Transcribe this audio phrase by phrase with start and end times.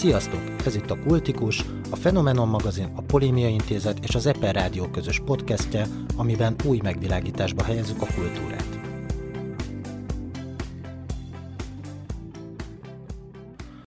[0.00, 0.40] Sziasztok!
[0.64, 5.20] Ez itt a Kultikus, a Fenomenon magazin, a Polémia Intézet és az Eper Rádió közös
[5.24, 8.78] podcastje, amiben új megvilágításba helyezzük a kultúrát.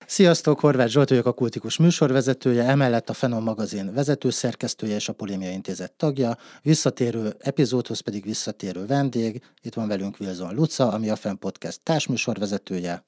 [0.06, 5.52] Sziasztok, Horváth Zsolt vagyok a Kultikus műsorvezetője, emellett a Fenom magazin vezetőszerkesztője és a Polémia
[5.52, 9.44] Intézet tagja, visszatérő epizódhoz pedig visszatérő vendég.
[9.62, 13.04] Itt van velünk Wilson Luca, ami a Fen Podcast társműsorvezetője.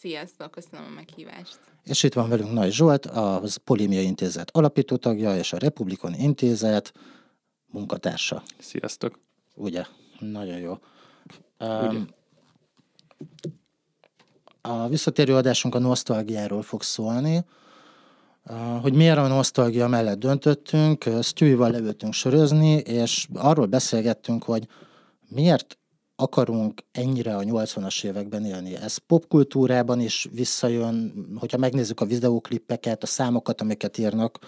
[0.00, 1.73] Sziasztok, köszönöm a meghívást.
[1.84, 6.92] És itt van velünk Nagy Zsolt, a Polémia Intézet alapító tagja és a Republikon Intézet
[7.66, 8.42] munkatársa.
[8.58, 9.18] Sziasztok.
[9.54, 9.84] Ugye?
[10.18, 10.78] Nagyon jó.
[11.60, 12.08] Um,
[14.60, 17.44] a visszatérő adásunk a nosztalgiáról fog szólni,
[18.80, 24.66] hogy miért a nosztalgia mellett döntöttünk, Stewie-val leültünk sörözni, és arról beszélgettünk, hogy
[25.28, 25.78] miért
[26.16, 28.76] akarunk ennyire a 80-as években élni.
[28.76, 34.38] Ez popkultúrában is visszajön, hogyha megnézzük a videóklippeket, a számokat, amiket írnak,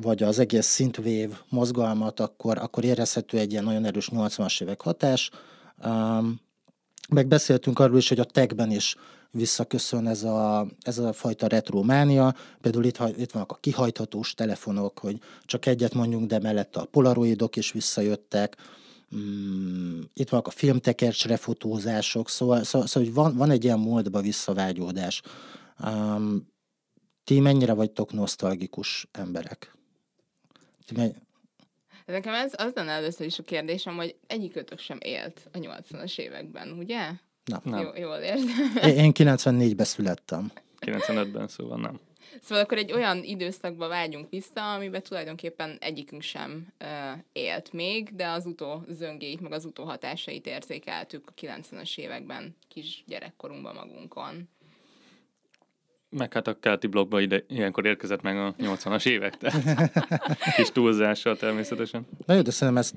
[0.00, 5.30] vagy az egész szintvév mozgalmat, akkor, akkor érezhető egy ilyen nagyon erős 80-as évek hatás.
[5.84, 6.40] Um,
[7.08, 8.96] megbeszéltünk arról is, hogy a techben is
[9.30, 12.34] visszaköszön ez a, ez a fajta retrománia.
[12.60, 17.56] Például itt, itt vannak a kihajthatós telefonok, hogy csak egyet mondjunk, de mellett a polaroidok
[17.56, 18.56] is visszajöttek.
[19.16, 24.20] Mm, itt vannak a filmtekercsre fotózások, szóval, szóval, szóval hogy van, van egy ilyen módba
[24.20, 25.22] visszavágyódás.
[25.84, 26.48] Um,
[27.24, 29.76] ti mennyire vagytok nosztalgikus emberek?
[30.86, 31.16] Ti menny-
[32.06, 36.72] Nekem ez az lenne először is a kérdésem, hogy egyikőtök sem élt a 80-as években,
[36.72, 37.10] ugye?
[37.44, 37.60] Nem.
[37.64, 37.80] nem.
[37.82, 38.76] Jó, jól érzem.
[38.96, 40.52] Én 94-ben születtem.
[40.80, 42.00] 95-ben, szóval nem.
[42.42, 46.88] Szóval akkor egy olyan időszakba vágyunk vissza, amiben tulajdonképpen egyikünk sem uh,
[47.32, 53.04] élt még, de az utó zöngéit, meg az utó hatásait érzékeltük a 90-es években kis
[53.06, 54.48] gyerekkorunkban magunkon.
[56.08, 59.92] Meg hát a keleti blogba ide, ilyenkor érkezett meg a 80-as évek, tehát
[60.56, 62.06] kis túlzással természetesen.
[62.26, 62.92] Na jó, de szerintem ez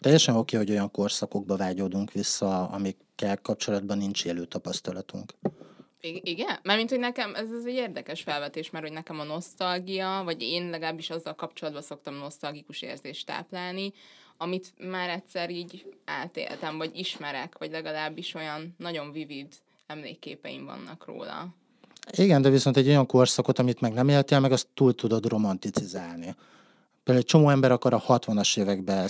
[0.00, 5.32] teljesen oké, hogy olyan korszakokba vágyódunk vissza, amikkel kapcsolatban nincs élő tapasztalatunk.
[6.02, 6.58] Igen?
[6.62, 10.42] Mert mint hogy nekem, ez, ez egy érdekes felvetés, mert hogy nekem a nosztalgia, vagy
[10.42, 13.92] én legalábbis azzal kapcsolatban szoktam nosztalgikus érzést táplálni,
[14.36, 19.46] amit már egyszer így átéltem, vagy ismerek, vagy legalábbis olyan nagyon vivid
[19.86, 21.54] emlékképeim vannak róla.
[22.10, 26.34] Igen, de viszont egy olyan korszakot, amit meg nem éltél, meg azt túl tudod romanticizálni.
[27.04, 29.08] Például egy csomó ember akar a 60-as években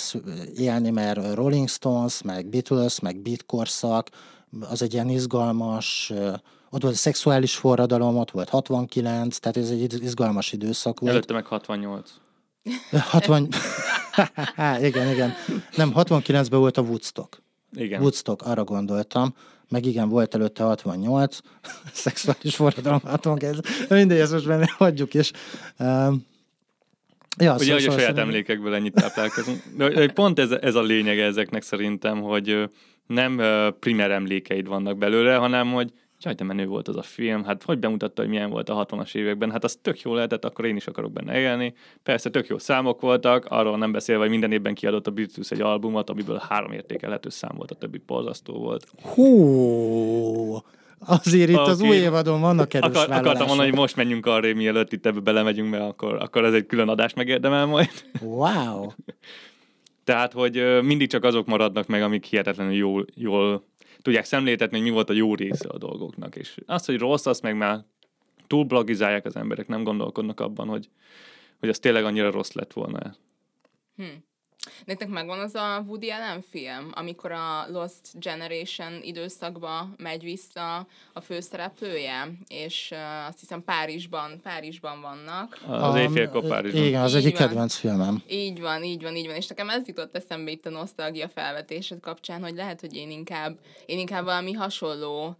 [0.56, 4.08] élni, mert Rolling Stones, meg Beatles, meg Beat korszak,
[4.60, 6.12] az egy ilyen izgalmas,
[6.74, 11.12] ott volt a szexuális forradalom, ott volt 69, tehát ez egy izgalmas időszak volt.
[11.12, 12.10] Előtte meg 68.
[12.90, 13.48] 60...
[14.88, 15.34] igen, igen.
[15.76, 17.42] Nem, 69-ben volt a Woodstock.
[17.74, 18.00] Igen.
[18.00, 19.34] Woodstock, arra gondoltam.
[19.68, 21.38] Meg igen, volt előtte 68,
[21.92, 23.88] szexuális forradalom 69.
[23.88, 25.30] Mindegy, ezt most benne hagyjuk is.
[25.78, 26.30] Um,
[27.36, 28.28] Ja, Ugye, szóval, hogy a saját szerintem...
[28.28, 29.62] emlékekből ennyit táplálkozunk.
[29.76, 32.68] De pont ez, ez a lényeg ezeknek szerintem, hogy
[33.06, 33.40] nem
[33.80, 35.92] primer emlékeid vannak belőle, hanem hogy
[36.24, 39.14] Jaj, de menő volt az a film, hát hogy bemutatta, hogy milyen volt a 60-as
[39.14, 41.74] években, hát az tök jó lehetett, akkor én is akarok benne élni.
[42.02, 45.60] Persze tök jó számok voltak, arról nem beszélve, hogy minden évben kiadott a Beatles egy
[45.60, 48.86] albumot, amiből három értékelhető szám volt, a többi borzasztó volt.
[49.02, 50.62] Hú,
[51.06, 51.70] Azért itt okay.
[51.70, 55.20] az új évadon vannak erős Akar, Akartam mondani, hogy most menjünk arra, mielőtt itt ebbe
[55.20, 57.90] belemegyünk, mert akkor, akkor ez egy külön adást megérdemel majd.
[58.20, 58.86] Wow!
[60.04, 63.64] Tehát, hogy mindig csak azok maradnak meg, amik hihetetlenül jól, jól
[64.02, 66.36] tudják szemléltetni, hogy mi volt a jó része a dolgoknak.
[66.36, 67.84] És azt, hogy rossz, azt meg már
[68.46, 70.88] túl blogizálják az emberek, nem gondolkodnak abban, hogy,
[71.58, 73.14] hogy az tényleg annyira rossz lett volna.
[73.96, 74.04] Hm.
[74.84, 81.20] Nektek megvan az a Woody Allen film, amikor a Lost Generation időszakba megy vissza a
[81.20, 85.58] főszereplője, és uh, azt hiszem Párizsban, Párizsban vannak.
[85.66, 86.84] Az éjfélkor Párizsban.
[86.84, 88.22] Igen, az egyik kedvenc filmem.
[88.28, 92.00] Így van, így van, így van, és nekem ez jutott eszembe itt a nosztalgia felvetésed
[92.00, 95.36] kapcsán, hogy lehet, hogy én inkább, én inkább valami hasonló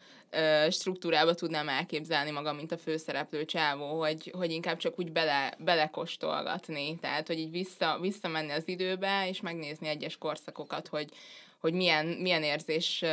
[0.71, 6.99] struktúrába tudnám elképzelni magam, mint a főszereplő csávó, hogy, hogy inkább csak úgy bele, belekostolgatni,
[6.99, 11.09] tehát hogy így vissza, visszamenni az időbe, és megnézni egyes korszakokat, hogy,
[11.63, 13.05] hogy milyen, milyen érzés,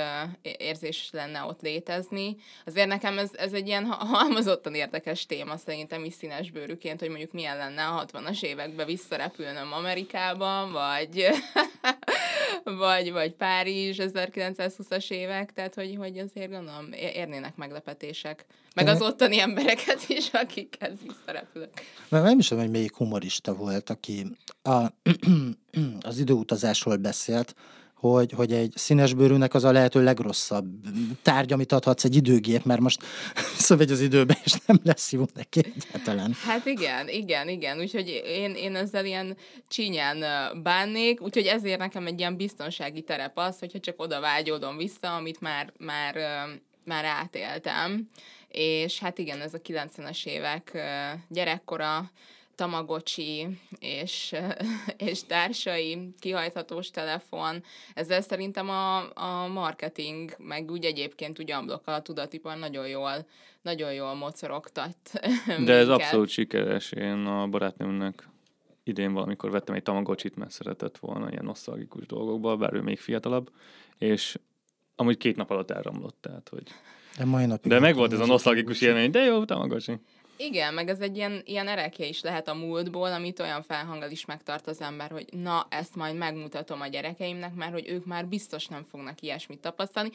[0.42, 2.36] érzés lenne ott létezni.
[2.66, 7.32] Azért nekem ez, ez egy ilyen halmozottan érdekes téma szerintem is színes bőrűként, hogy mondjuk
[7.32, 11.28] milyen lenne a 60-as években visszarepülnöm Amerikában, vagy,
[12.88, 18.46] vagy, vagy Párizs 1920-as évek, tehát hogy, hogy azért gondolom érnének meglepetések.
[18.76, 21.70] Meg az ottani embereket is, akikhez visszarepülök.
[22.10, 24.26] Mert nem is tudom, hogy melyik humorista volt, aki
[24.62, 24.86] a,
[26.10, 27.56] az időutazásról beszélt,
[28.00, 30.66] hogy, hogy egy színesbőrűnek az a lehető legrosszabb
[31.22, 33.04] tárgy, amit adhatsz egy időgép, mert most
[33.68, 36.36] szövegy az időbe, és nem lesz jó neki egyáltalán.
[36.46, 39.38] Hát igen, igen, igen, úgyhogy én, én ezzel ilyen
[39.68, 40.24] csínyán
[40.64, 45.42] bánnék, úgyhogy ezért nekem egy ilyen biztonsági terep az, hogyha csak oda vágyódom vissza, amit
[45.42, 46.16] már, már,
[46.84, 48.08] már átéltem.
[48.48, 50.78] És hát igen, ez a 90-es évek
[51.30, 52.12] gyerekkora,
[52.60, 53.48] Tamagocsi
[53.80, 54.36] és,
[55.10, 57.64] és társai, kihajthatós telefon.
[57.94, 63.26] Ezzel szerintem a, a marketing, meg úgy egyébként úgy amblok a tudatipar nagyon jól,
[63.62, 64.96] nagyon jól mocorogtat.
[65.66, 66.92] De ez abszolút sikeres.
[66.92, 68.28] Én a barátnőmnek
[68.84, 73.52] idén valamikor vettem egy Tamagocsit, mert szeretett volna ilyen nosztalgikus dolgokba, bár ő még fiatalabb,
[73.98, 74.40] és
[74.96, 76.64] amúgy két nap alatt elromlott, tehát hogy...
[77.18, 77.72] De mai napig.
[77.72, 80.00] De meg volt ez a nosztalgikus élmény, de jó, Tamagocsi.
[80.42, 84.26] Igen, meg ez egy ilyen, ilyen erekje is lehet a múltból, amit olyan felhanggal is
[84.26, 88.68] megtart az ember, hogy na, ezt majd megmutatom a gyerekeimnek, mert hogy ők már biztos
[88.68, 90.10] nem fognak ilyesmit tapasztalni,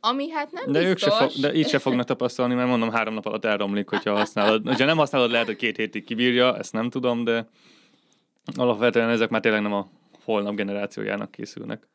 [0.00, 0.90] ami hát nem de biztos.
[0.90, 4.16] Ők se fog, de így se fognak tapasztalni, mert mondom, három nap alatt elromlik, hogyha
[4.16, 4.76] használod.
[4.76, 7.48] Ha nem használod, lehet, hogy két hétig kibírja, ezt nem tudom, de
[8.56, 9.88] alapvetően ezek már tényleg nem a
[10.24, 11.88] holnap generációjának készülnek.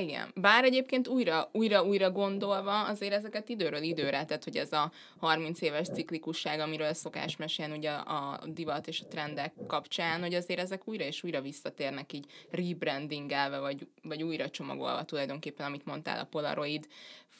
[0.00, 4.92] Igen, bár egyébként újra, újra, újra gondolva azért ezeket időről időre, tehát hogy ez a
[5.18, 10.60] 30 éves ciklikusság, amiről szokás mesélni ugye a divat és a trendek kapcsán, hogy azért
[10.60, 16.28] ezek újra és újra visszatérnek így rebrandingelve, vagy, vagy újra csomagolva tulajdonképpen, amit mondtál a
[16.30, 16.86] Polaroid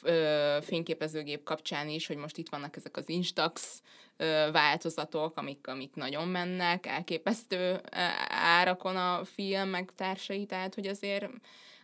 [0.01, 3.81] ö, fényképezőgép kapcsán is, hogy most itt vannak ezek az Instax
[4.17, 7.81] ö, változatok, amik, amik nagyon mennek, elképesztő
[8.29, 11.29] árakon a film, meg társai, tehát hogy azért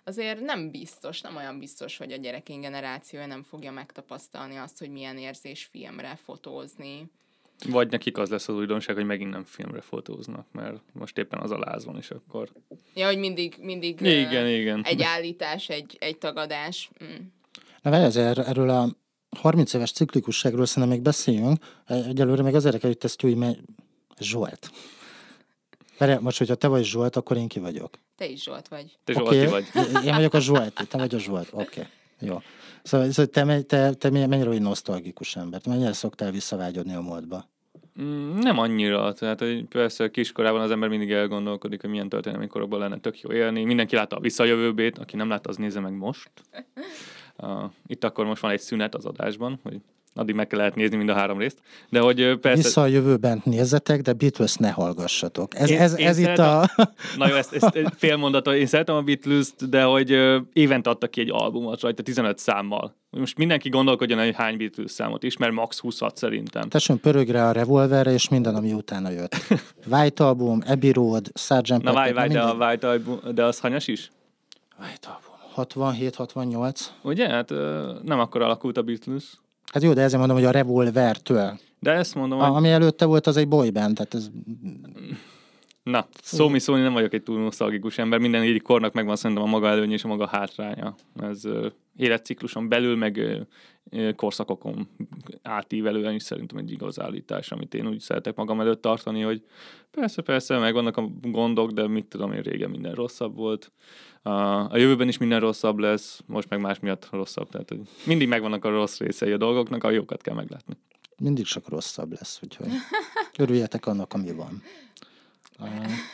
[0.03, 4.89] azért nem biztos, nem olyan biztos, hogy a gyerekény generációja nem fogja megtapasztalni azt, hogy
[4.89, 7.11] milyen érzés filmre fotózni.
[7.67, 11.51] Vagy nekik az lesz az újdonság, hogy megint nem filmre fotóznak, mert most éppen az
[11.51, 12.49] a láz van, és akkor...
[12.95, 14.83] Ja, hogy mindig, mindig igen, uh, igen.
[14.83, 16.89] egy állítás, egy, egy tagadás.
[17.03, 17.15] Mm.
[17.81, 18.89] Na várj, ezért erről a
[19.39, 21.57] 30 éves ciklikusságról szerintem még beszéljünk.
[21.85, 23.47] Egyelőre meg az érdekel, hogy te ezt
[24.19, 24.71] Zsolt.
[25.97, 27.99] Várj, most, hogyha te vagy Zsolt, akkor én ki vagyok.
[28.15, 28.97] Te is Zsolt vagy.
[29.03, 29.39] Te okay.
[29.39, 30.05] Zsolti vagy.
[30.05, 31.47] Én vagyok a Zsolt, te vagy a Zsolt.
[31.51, 31.83] Oké, okay.
[32.19, 32.41] jó.
[32.83, 35.61] Szóval, szóval te, te, te mennyire vagy nosztalgikus ember?
[35.67, 37.51] Mennyire szoktál visszavágyodni a múltba?
[38.01, 42.79] Mm, nem annyira, tehát hogy persze kiskorában az ember mindig elgondolkodik, hogy milyen történelmi korokban
[42.79, 43.63] lenne tök jó élni.
[43.63, 46.31] Mindenki látta a visszajövőbét, aki nem látta, az nézze meg most.
[47.37, 49.81] Uh, itt akkor most van egy szünet az adásban, hogy
[50.15, 51.57] addig meg kell lehet nézni mind a három részt.
[51.89, 52.63] De hogy persze...
[52.63, 55.55] Vissza a jövőben nézzetek, de Beatles ne hallgassatok.
[55.55, 56.69] Ez, én, ez, én ez itt a...
[57.17, 60.17] Na jó, ezt, ezt fél mondat, én szeretem a beatles de hogy
[60.53, 62.95] évente adtak ki egy albumot rajta 15 számmal.
[63.09, 66.69] Most mindenki gondolkodjon, hogy hány Beatles számot ismer, max 20 szerintem.
[66.69, 69.35] Tessék, pörögre a revolverre, és minden, ami utána jött.
[69.91, 71.81] White Album, Abbey Road, Sgt.
[71.81, 74.11] Na várj, várj, de, a White Album, de az hanyas is?
[74.79, 75.31] White Album.
[75.55, 76.85] 67-68.
[77.01, 77.29] Ugye?
[77.29, 77.49] Hát
[78.03, 79.23] nem akkor alakult a Beatles.
[79.73, 81.59] Hát jó, de ezért mondom, hogy a revolvertől.
[81.79, 82.55] De ezt mondom, a, hogy...
[82.55, 84.29] Ami előtte volt, az egy boyband, tehát ez...
[85.83, 89.45] Na, szó mi szólni, nem vagyok egy túl nosztalgikus ember, minden egyik kornak megvan szerintem
[89.45, 90.95] a maga előnye és a maga hátránya.
[91.15, 93.45] Ez uh, életcikluson belül, meg
[93.91, 94.87] uh, korszakokon
[95.41, 99.43] átívelően is szerintem egy igaz állítás, amit én úgy szeretek magam előtt tartani, hogy
[99.91, 103.71] persze, persze, megvannak a gondok, de mit tudom én, régen minden rosszabb volt.
[104.23, 107.49] Uh, a jövőben is minden rosszabb lesz, most meg más miatt rosszabb.
[107.49, 110.77] Tehát hogy mindig megvannak a rossz részei a dolgoknak, a jókat kell meglátni.
[111.17, 112.67] Mindig csak rosszabb lesz, úgyhogy
[113.37, 114.61] örüljetek annak, ami van.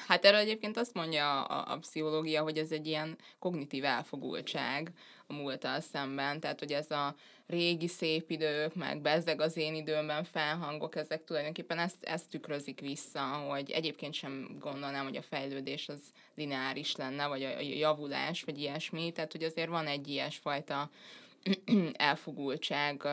[0.08, 4.92] Hát erről egyébként azt mondja a, a pszichológia, hogy ez egy ilyen kognitív elfogultság
[5.28, 7.16] a múlttal szemben, tehát hogy ez a
[7.48, 13.22] régi szép idők, meg bezzeg az én időmben felhangok, ezek tulajdonképpen ezt, ezt tükrözik vissza,
[13.22, 16.00] hogy egyébként sem gondolnám, hogy a fejlődés az
[16.36, 20.90] lineáris lenne, vagy a javulás, vagy ilyesmi, tehát hogy azért van egy ilyesfajta
[21.94, 23.06] elfogultság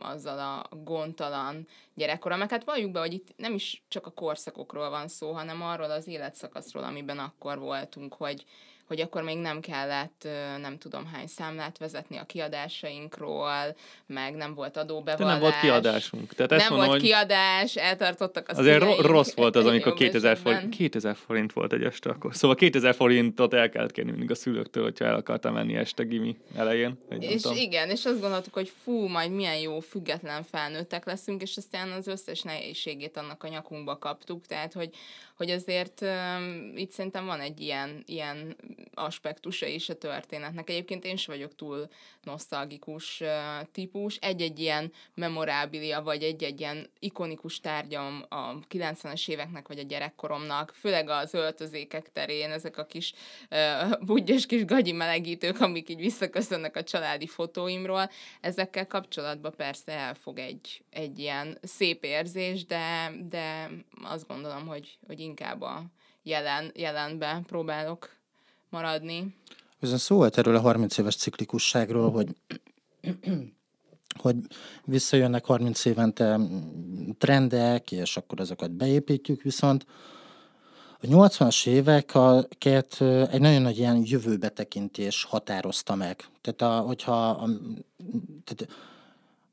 [0.00, 2.38] azzal a gondtalan gyerekkorom.
[2.38, 5.90] Meg hát valljuk be, hogy itt nem is csak a korszakokról van szó, hanem arról
[5.90, 8.44] az életszakaszról, amiben akkor voltunk, hogy,
[8.92, 10.28] hogy akkor még nem kellett
[10.60, 15.18] nem tudom hány számlát vezetni a kiadásainkról, meg nem volt adóbevallás.
[15.18, 16.34] De nem volt kiadásunk.
[16.34, 20.36] Tehát ezt nem mondom, volt kiadás, eltartottak a Azért szüleink, rossz volt az, amikor 2000
[20.36, 22.34] forint, 2000 forint volt egy este akkor.
[22.34, 26.36] Szóval 2000 forintot el kellett kérni mindig a szülőktől, hogyha el akartam menni este gimi
[26.56, 26.98] elején.
[27.18, 31.90] És igen, és azt gondoltuk, hogy fú, majd milyen jó független felnőttek leszünk, és aztán
[31.90, 34.90] az összes nehézségét annak a nyakunkba kaptuk, tehát hogy,
[35.42, 38.56] hogy azért um, itt szerintem van egy ilyen, ilyen
[38.94, 40.70] aspektusa is a történetnek.
[40.70, 41.88] Egyébként én sem vagyok túl
[42.22, 43.28] nosztalgikus uh,
[43.72, 44.16] típus.
[44.16, 51.08] Egy-egy ilyen memorábilia, vagy egy-egy ilyen ikonikus tárgyam a 90-es éveknek, vagy a gyerekkoromnak, főleg
[51.08, 53.12] az öltözékek terén, ezek a kis
[53.50, 60.38] uh, budgyos kis gagyi melegítők, amik így visszaköszönnek a családi fotóimról, ezekkel kapcsolatban persze elfog
[60.38, 63.70] egy, egy ilyen szép érzés, de, de
[64.02, 65.82] azt gondolom, hogy, hogy inkább a
[66.22, 68.16] jelen, jelenbe próbálok
[68.68, 69.34] maradni.
[69.78, 72.28] Viszont szó volt erről a 30 éves ciklikusságról, hogy
[74.22, 74.36] hogy
[74.84, 76.40] visszajönnek 30 évente
[77.18, 79.86] trendek, és akkor azokat beépítjük, viszont
[81.00, 86.24] a 80-as éveket egy nagyon nagy ilyen jövőbetekintés határozta meg.
[86.40, 87.48] Tehát a, hogyha a,
[88.44, 88.68] tehát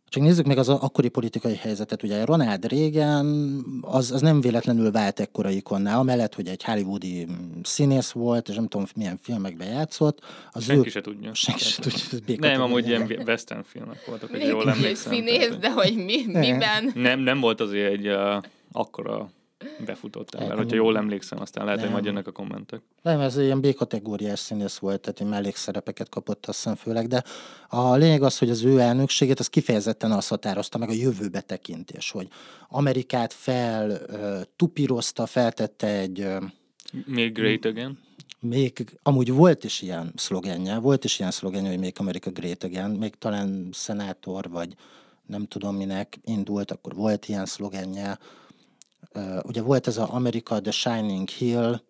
[0.10, 2.04] csak nézzük meg az akkori politikai helyzetet.
[2.04, 7.28] Ugye Ronald Reagan az, az nem véletlenül vált ekkora ikonná, amellett, hogy egy hollywoodi
[7.64, 10.20] színész volt, és nem tudom milyen filmekben játszott.
[10.52, 10.90] Az senki ő...
[10.90, 11.34] se tudja.
[11.34, 12.36] Senki se tudja.
[12.40, 15.14] Nem, amúgy ilyen western filmek voltak, hogy jól emlékszem.
[15.14, 16.92] színész, de hogy mi, miben?
[16.94, 19.30] Nem, nem volt azért egy uh, akkora
[19.86, 20.58] befutott ember.
[20.58, 21.86] Hogyha jól emlékszem, aztán lehet, nem.
[21.86, 22.82] hogy majd jönnek a kommentek.
[23.02, 27.24] Nem, ez ilyen B-kategóriás színész volt, tehát egy mellékszerepeket kapott azt hiszem főleg, de
[27.68, 32.12] a lényeg az, hogy az ő elnökségét az kifejezetten azt határozta meg a jövőbe tekintés,
[32.12, 32.28] hogy
[32.68, 34.00] Amerikát fel
[34.56, 36.28] tupírozta, feltette egy...
[37.06, 37.98] Még great again?
[38.40, 42.90] még amúgy volt is ilyen szlogenje, volt is ilyen szlogenje, hogy még Amerika Great Again,
[42.90, 44.76] még talán szenátor, vagy
[45.26, 48.18] nem tudom minek indult, akkor volt ilyen szlogenje,
[49.44, 51.82] ugye volt ez a Amerika The Shining Hill,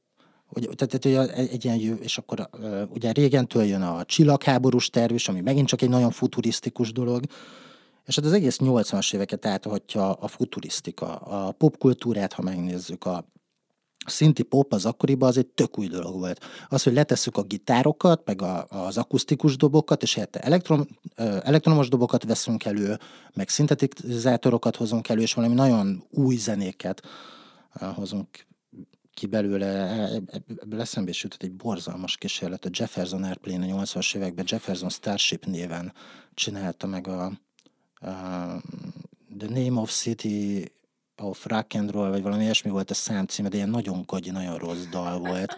[0.49, 2.49] ugye, tehát, tehát egy, egy ilyen, és akkor
[2.93, 7.23] ugye régentől jön a csillagháborús terv is, ami megint csak egy nagyon futurisztikus dolog,
[8.05, 13.25] és hát az egész 80-as éveket áthatja a futurisztika, a popkultúrát, ha megnézzük, a
[14.05, 16.45] szinti pop az akkoriban az egy tök új dolog volt.
[16.67, 20.87] Az, hogy letesszük a gitárokat, meg a, az akusztikus dobokat, és helyette elektrom,
[21.43, 22.99] elektromos dobokat veszünk elő,
[23.33, 27.01] meg szintetizátorokat hozunk elő, és valami nagyon új zenéket
[27.93, 28.47] hozunk
[29.13, 29.67] ki belőle,
[30.61, 32.65] ebből eszembe is jutott egy borzalmas kísérlet.
[32.65, 35.93] A Jefferson Airplane a 80-as években Jefferson Starship néven
[36.33, 38.11] csinálta meg a, a
[39.37, 40.71] The Name of City
[41.21, 44.57] of Rock and Roll, vagy valami ilyesmi volt a számcíme, de ilyen nagyon kagyi, nagyon
[44.57, 45.57] rossz dal volt.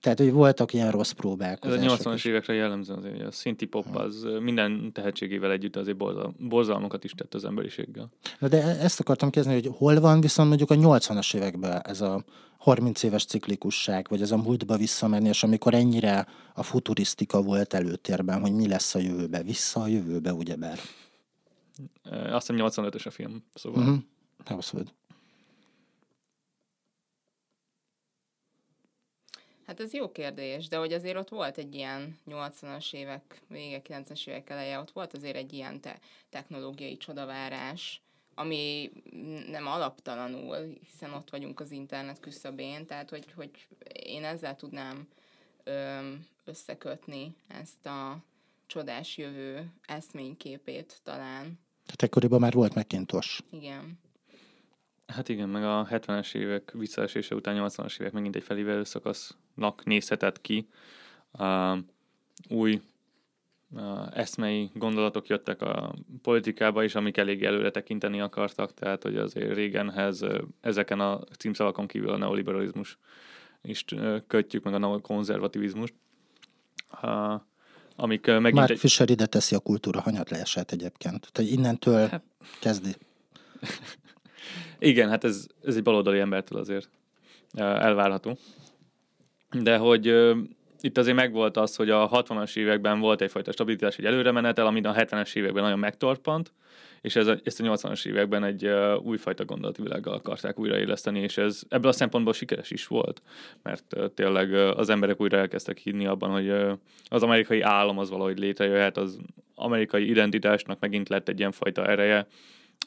[0.00, 1.84] Tehát, hogy voltak ilyen rossz próbálkozások.
[1.84, 5.96] Ez a 80-as évekre jellemző azért, hogy a szinti pop az minden tehetségével együtt azért
[5.96, 8.10] borzal, borzalmakat is tett az emberiséggel.
[8.38, 12.24] Na de ezt akartam kezdeni, hogy hol van viszont mondjuk a 80-as években ez a
[12.58, 18.52] 30 éves ciklikusság, vagy ez a múltba visszamenés, amikor ennyire a futurisztika volt előtérben, hogy
[18.52, 20.78] mi lesz a jövőbe, vissza a jövőbe, ugyebár.
[22.30, 23.82] Azt hiszem 85-ös a film, szóval.
[23.82, 23.98] Uh-huh.
[24.44, 24.94] Abszolút.
[29.68, 34.26] Hát ez jó kérdés, de hogy azért ott volt egy ilyen 80-as évek, vége 90-es
[34.26, 35.98] évek eleje, ott volt azért egy ilyen te-
[36.30, 38.02] technológiai csodavárás,
[38.34, 38.90] ami
[39.48, 43.50] nem alaptalanul, hiszen ott vagyunk az internet küszöbén, tehát hogy, hogy
[43.92, 45.08] én ezzel tudnám
[45.64, 45.98] ö,
[46.44, 48.18] összekötni ezt a
[48.66, 51.58] csodás jövő eszményképét talán.
[51.84, 53.40] Tehát ekkoriban már volt Macintosh.
[53.50, 53.98] Igen.
[55.08, 60.40] Hát igen, meg a 70-es évek visszaesése után 80-as évek megint egy felívelő szakasznak nézhetett
[60.40, 60.68] ki.
[61.32, 61.78] Uh,
[62.48, 62.80] új
[63.70, 69.54] uh, eszmei gondolatok jöttek a politikába is, amik elég előre tekinteni akartak, tehát hogy azért
[69.54, 72.98] régenhez uh, ezeken a címszavakon kívül a neoliberalizmus
[73.62, 75.94] is uh, kötjük, meg a konzervativizmust.
[77.02, 77.40] Uh,
[77.96, 78.54] amik uh, megint...
[78.54, 78.78] Mark egy...
[78.78, 81.32] Fisher ide teszi a kultúra hanyatlását egyébként.
[81.32, 82.22] Tehát innentől hát...
[82.60, 82.94] kezdi.
[84.78, 86.88] Igen, hát ez, ez egy baloldali embertől azért
[87.56, 88.38] elvárható.
[89.62, 90.06] De hogy
[90.80, 94.94] itt azért megvolt az, hogy a 60-as években volt egyfajta stabilitás, egy előremenetel, amit a
[94.94, 96.52] 70-es években nagyon megtorpant,
[97.00, 101.36] és ez a, ezt a 80-as években egy uh, újfajta gondolati világgal akarták újraéleszteni, és
[101.36, 103.22] ez ebből a szempontból sikeres is volt,
[103.62, 106.72] mert uh, tényleg uh, az emberek újra elkezdtek hinni abban, hogy uh,
[107.04, 109.18] az amerikai állam az valahogy létrejöhet, az
[109.54, 112.26] amerikai identitásnak megint lett egy ilyen fajta ereje,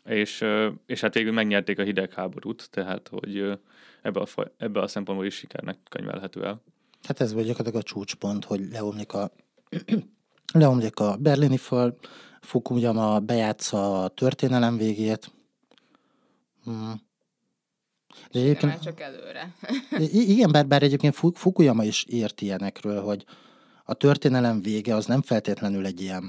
[0.06, 0.46] és,
[0.86, 3.60] és hát végül megnyerték a hidegháborút, tehát hogy
[4.02, 6.62] ebbe a, ebbe a szempontból is sikernek könyvelhető el.
[7.04, 9.32] Hát ez vagy gyakorlatilag a csúcspont, hogy leomlik a,
[10.54, 11.98] leomlik a berlini fal,
[12.42, 15.32] Fukuyama bejátsza a történelem végét.
[16.64, 17.02] Hmm.
[18.32, 19.56] De egyébként, már csak előre.
[20.12, 23.26] igen, bár, bár egyébként Fukuyama is ért ilyenekről, hogy
[23.86, 26.24] a történelem vége az nem feltétlenül egy ilyen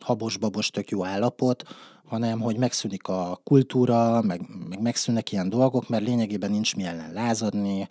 [0.00, 1.62] habos-babos tök jó állapot,
[2.04, 7.12] hanem hogy megszűnik a kultúra, meg, meg megszűnnek ilyen dolgok, mert lényegében nincs mi ellen
[7.12, 7.88] lázadni,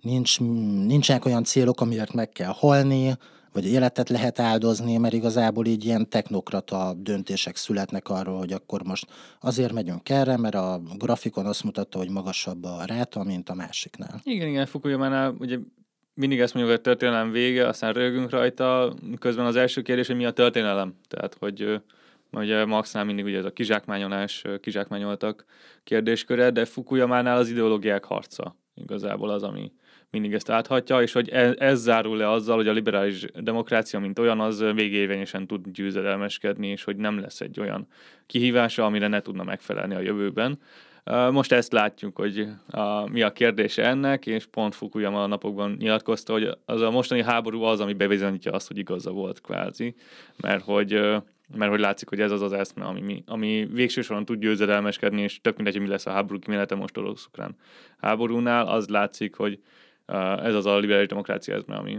[0.00, 0.40] nincs,
[0.86, 3.16] nincsenek olyan célok, amiért meg kell halni,
[3.52, 9.06] vagy életet lehet áldozni, mert igazából így ilyen technokrata döntések születnek arról, hogy akkor most
[9.40, 14.20] azért megyünk erre, mert a grafikon azt mutatta, hogy magasabb a ráta, mint a másiknál.
[14.22, 15.58] Igen, igen, Fukuyamánál ugye
[16.18, 20.16] mindig ezt mondjuk, hogy a történelem vége, aztán rögünk rajta, közben az első kérdés, hogy
[20.16, 20.94] mi a történelem.
[21.08, 21.80] Tehát, hogy
[22.32, 25.44] ugye Maxnál mindig ugye ez a kizsákmányolás, kizsákmányoltak
[25.84, 29.72] kérdésköre, de Fukuyamánál az ideológiák harca igazából az, ami,
[30.10, 34.18] mindig ezt áthatja, és hogy ez, ez zárul le azzal, hogy a liberális demokrácia, mint
[34.18, 37.86] olyan, az végévényesen tud győzedelmeskedni, és hogy nem lesz egy olyan
[38.26, 40.58] kihívása, amire ne tudna megfelelni a jövőben.
[41.30, 46.32] Most ezt látjuk, hogy a, mi a kérdése ennek, és pont Fukuyama a napokban nyilatkozta,
[46.32, 49.94] hogy az a mostani háború az, ami bebizonyítja azt, hogy igaza volt kvázi,
[50.36, 51.00] mert hogy
[51.56, 55.40] mert hogy látszik, hogy ez az az eszme, ami, ami végső soron tud győzedelmeskedni, és
[55.40, 57.28] tök mindegy, hogy mi lesz a háború kimélete most orosz
[57.98, 59.60] háborúnál, az látszik, hogy
[60.42, 61.98] ez az a liberális demokrácia, ez ami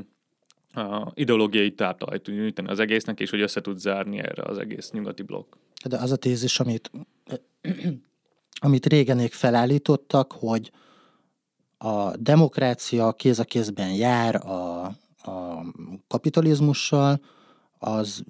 [0.73, 4.91] a ideológiai táptalajt tud nyújtani az egésznek, és hogy össze tud zárni erre az egész
[4.91, 5.55] nyugati blokk.
[5.85, 6.91] De az a tézis, amit,
[8.59, 10.71] amit régenék felállítottak, hogy
[11.77, 14.85] a demokrácia kéz a kézben jár a,
[15.21, 15.65] a
[16.07, 17.21] kapitalizmussal,
[17.79, 18.23] az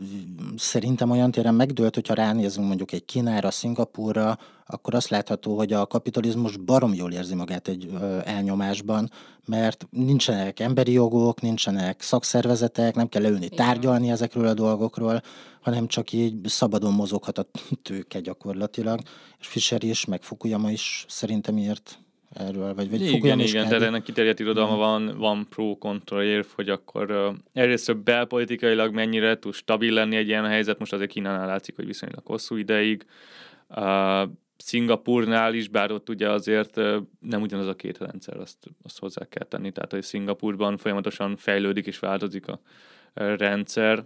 [0.57, 5.87] szerintem olyan téren megdőlt, hogyha ránézünk mondjuk egy Kínára, Szingapúrra, akkor azt látható, hogy a
[5.87, 7.89] kapitalizmus barom jól érzi magát egy
[8.23, 9.11] elnyomásban,
[9.45, 15.21] mert nincsenek emberi jogok, nincsenek szakszervezetek, nem kell leülni tárgyalni ezekről a dolgokról,
[15.61, 17.45] hanem csak így szabadon mozoghat a
[17.81, 18.99] tőke gyakorlatilag.
[19.39, 24.03] És Fischer is, meg Fukuyama is szerintem írt erről, vagy, vagy Igen, igen, tehát ennek
[24.03, 30.15] kiterjedt irodalma van, van pro-kontra érv, hogy akkor uh, egyrészt belpolitikailag mennyire tud stabil lenni
[30.15, 33.05] egy ilyen helyzet, most azért Kínánál látszik, hogy viszonylag hosszú ideig.
[33.67, 38.99] Uh, Szingapurnál is, bár ott ugye azért uh, nem ugyanaz a két rendszer, azt, azt
[38.99, 42.59] hozzá kell tenni, tehát hogy Szingapurban folyamatosan fejlődik és változik a
[43.13, 44.05] rendszer.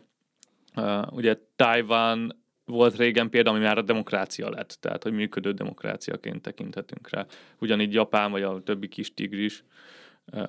[0.75, 6.41] Uh, ugye Taiwan volt régen példa, ami már a demokrácia lett, tehát hogy működő demokráciaként
[6.41, 7.25] tekinthetünk rá.
[7.60, 9.63] Ugyanígy Japán, vagy a többi kis tigris,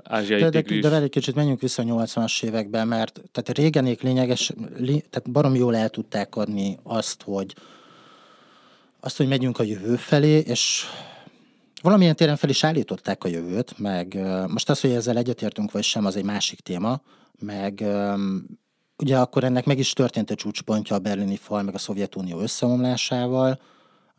[0.03, 0.81] ázsiai de, tigris.
[0.81, 5.31] De, de egy kicsit menjünk vissza a 80-as években, mert tehát régenék lényeges, lé, tehát
[5.31, 7.55] barom jól el tudták adni azt, hogy
[9.01, 10.85] azt, hogy megyünk a jövő felé, és
[11.83, 16.05] valamilyen téren fel is állították a jövőt, meg most az, hogy ezzel egyetértünk vagy sem,
[16.05, 17.01] az egy másik téma,
[17.39, 17.85] meg
[18.97, 23.61] Ugye akkor ennek meg is történt a csúcspontja a berlini fal, meg a Szovjetunió összeomlásával.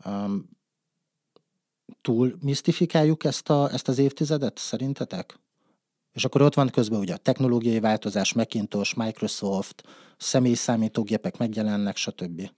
[0.04, 0.48] Um,
[2.00, 5.38] túl misztifikáljuk ezt, a, ezt az évtizedet, szerintetek?
[6.12, 9.82] És akkor ott van közben ugye a technológiai változás, Macintosh, Microsoft,
[10.16, 12.50] személyi számítógépek megjelennek, stb.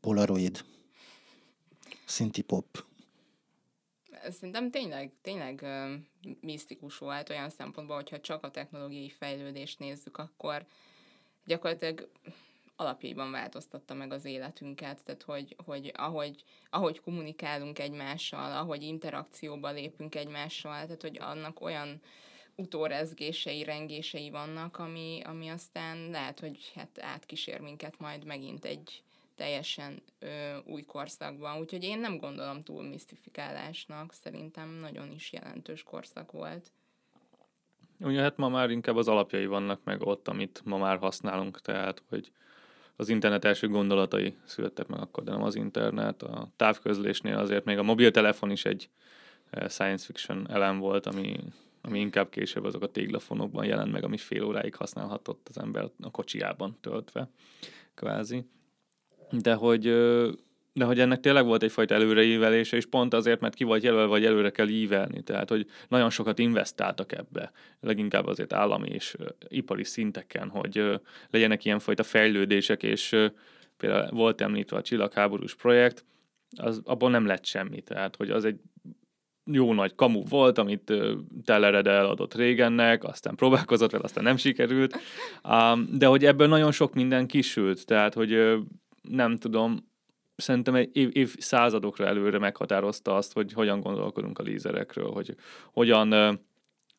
[0.00, 0.64] Polaroid,
[2.06, 2.84] Szinti Pop
[4.30, 5.66] szerintem tényleg, tényleg
[6.40, 10.66] misztikus volt olyan szempontból, hogyha csak a technológiai fejlődést nézzük, akkor
[11.44, 12.10] gyakorlatilag
[12.76, 20.14] alapjaiban változtatta meg az életünket, tehát hogy, hogy ahogy, ahogy kommunikálunk egymással, ahogy interakcióba lépünk
[20.14, 22.00] egymással, tehát hogy annak olyan
[22.56, 29.02] utórezgései, rengései vannak, ami, ami aztán lehet, hogy hát átkísér minket majd megint egy,
[29.34, 31.60] teljesen ö, új korszakban.
[31.60, 36.72] Úgyhogy én nem gondolom túl misztifikálásnak, szerintem nagyon is jelentős korszak volt.
[38.00, 42.02] Ugye hát ma már inkább az alapjai vannak meg ott, amit ma már használunk, tehát
[42.08, 42.32] hogy
[42.96, 46.22] az internet első gondolatai születtek meg akkor, de nem az internet.
[46.22, 48.88] A távközlésnél azért még a mobiltelefon is egy
[49.68, 51.40] science fiction elem volt, ami,
[51.80, 56.10] ami inkább később azok a téglafonokban jelent meg, ami fél óráig használhatott az ember a
[56.10, 57.28] kocsiában töltve,
[57.94, 58.44] kvázi
[59.30, 59.82] de hogy,
[60.72, 64.24] de hogy ennek tényleg volt egyfajta előreívelése, és pont azért, mert ki vagy jelölve, vagy
[64.24, 65.22] előre kell ívelni.
[65.22, 69.16] Tehát, hogy nagyon sokat investáltak ebbe, leginkább azért állami és
[69.48, 73.16] ipari szinteken, hogy legyenek ilyenfajta fejlődések, és
[73.76, 76.04] például volt említve a csillagháborús projekt,
[76.56, 77.80] az, abból nem lett semmi.
[77.80, 78.60] Tehát, hogy az egy
[79.50, 80.92] jó nagy kamu volt, amit
[81.44, 84.98] Tellered eladott régennek, aztán próbálkozott vele, aztán nem sikerült,
[85.90, 88.58] de hogy ebből nagyon sok minden kisült, tehát hogy
[89.08, 89.92] nem tudom,
[90.36, 95.34] szerintem egy év, év századokra előre meghatározta azt, hogy hogyan gondolkodunk a lézerekről, hogy
[95.72, 96.38] hogyan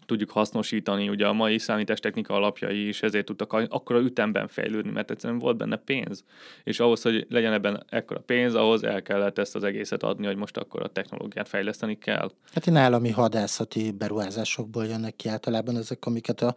[0.06, 5.40] tudjuk hasznosítani, ugye a mai számítástechnika alapjai is ezért tudtak akkora ütemben fejlődni, mert egyszerűen
[5.40, 6.24] volt benne pénz.
[6.64, 10.36] És ahhoz, hogy legyen ebben ekkora pénz, ahhoz el kellett ezt az egészet adni, hogy
[10.36, 12.32] most akkor a technológiát fejleszteni kell.
[12.54, 16.56] Hát én állami hadászati beruházásokból jönnek ki általában ezek, amiket a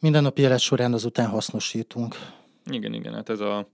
[0.00, 2.14] mindennapi élet során azután hasznosítunk.
[2.70, 3.68] Igen, igen, hát ez a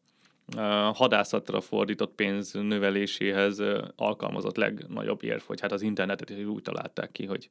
[0.92, 3.62] hadászatra fordított pénz növeléséhez
[3.96, 7.50] alkalmazott legnagyobb érv, hogy hát az internetet úgy találták ki, hogy,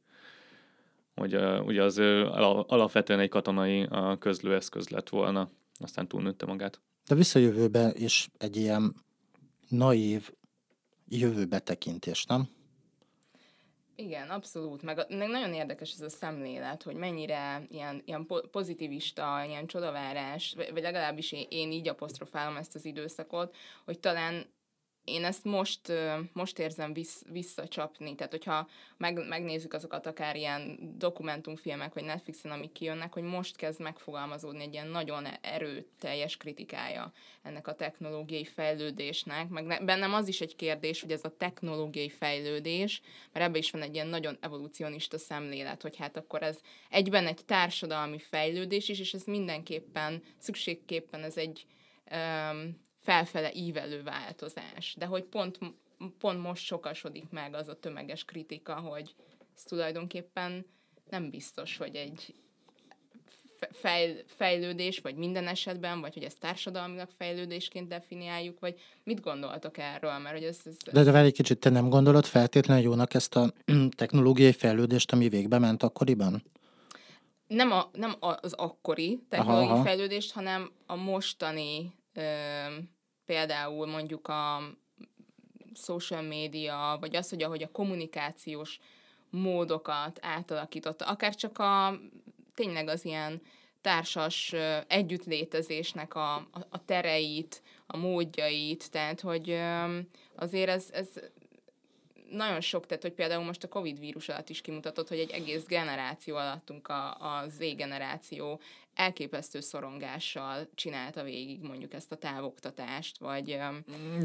[1.15, 1.97] hogy ugye az
[2.67, 3.87] alapvetően egy katonai
[4.19, 6.81] közlőeszköz lett volna, aztán túlnőtte magát.
[7.07, 8.95] De visszajövőben is egy ilyen
[9.69, 10.31] naív
[11.07, 12.47] jövőbetekintés, nem?
[13.97, 14.81] Igen, abszolút.
[14.81, 20.81] Meg, meg nagyon érdekes ez a szemlélet, hogy mennyire ilyen, ilyen pozitivista, ilyen csodavárás, vagy
[20.83, 23.55] legalábbis én, én így apostrofálom ezt az időszakot,
[23.85, 24.45] hogy talán
[25.05, 25.93] én ezt most,
[26.33, 32.71] most érzem vissz, visszacsapni, tehát hogyha meg, megnézzük azokat akár ilyen dokumentumfilmek, vagy Netflixen, amik
[32.71, 39.85] kijönnek, hogy most kezd megfogalmazódni egy ilyen nagyon erőteljes kritikája ennek a technológiai fejlődésnek, meg
[39.85, 43.93] bennem az is egy kérdés, hogy ez a technológiai fejlődés, mert ebben is van egy
[43.93, 49.23] ilyen nagyon evolucionista szemlélet, hogy hát akkor ez egyben egy társadalmi fejlődés is, és ez
[49.23, 51.65] mindenképpen, szükségképpen ez egy
[53.05, 54.95] felfele ívelő változás.
[54.97, 55.59] De hogy pont,
[56.19, 59.15] pont most sokasodik meg az a tömeges kritika, hogy
[59.55, 60.65] ez tulajdonképpen
[61.09, 62.35] nem biztos, hogy egy
[63.71, 70.17] fejl, fejlődés, vagy minden esetben, vagy hogy ezt társadalmilag fejlődésként definiáljuk, vagy mit gondoltok erről?
[70.17, 73.53] Mert, hogy ez, ez, de, de egy kicsit, te nem gondolod feltétlenül jónak ezt a
[73.97, 76.43] technológiai fejlődést, ami végbe ment akkoriban?
[77.47, 79.83] Nem, a, nem az akkori technológiai aha, aha.
[79.83, 82.21] fejlődést, hanem a mostani ö,
[83.25, 84.61] például mondjuk a
[85.73, 88.79] social media, vagy az, hogy ahogy a kommunikációs
[89.29, 91.99] módokat átalakította, akár csak a
[92.53, 93.41] tényleg az ilyen
[93.81, 94.55] társas
[94.87, 99.59] együttlétezésnek a, a, a tereit, a módjait, tehát hogy
[100.35, 101.07] azért ez, ez
[102.29, 105.65] nagyon sok, tehát hogy például most a Covid vírus alatt is kimutatott, hogy egy egész
[105.65, 108.59] generáció alattunk a, a Z generáció
[108.95, 113.57] elképesztő szorongással csinálta végig mondjuk ezt a távoktatást, vagy...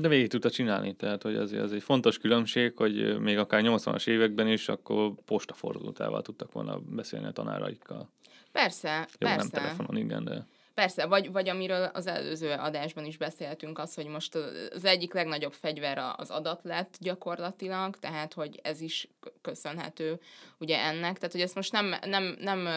[0.00, 4.08] De végig tudta csinálni, tehát hogy az, az egy fontos különbség, hogy még akár 80-as
[4.08, 8.10] években is, akkor postafordultával tudtak volna beszélni a tanáraikkal.
[8.52, 9.36] Persze, Jó, persze.
[9.36, 10.46] nem telefonon, igen, de...
[10.80, 14.34] Persze, vagy, vagy amiről az előző adásban is beszéltünk, az, hogy most
[14.74, 19.08] az egyik legnagyobb fegyver az adat lett gyakorlatilag, tehát hogy ez is
[19.40, 20.20] köszönhető
[20.58, 22.68] ugye ennek, tehát hogy ezt most nem, nem, nem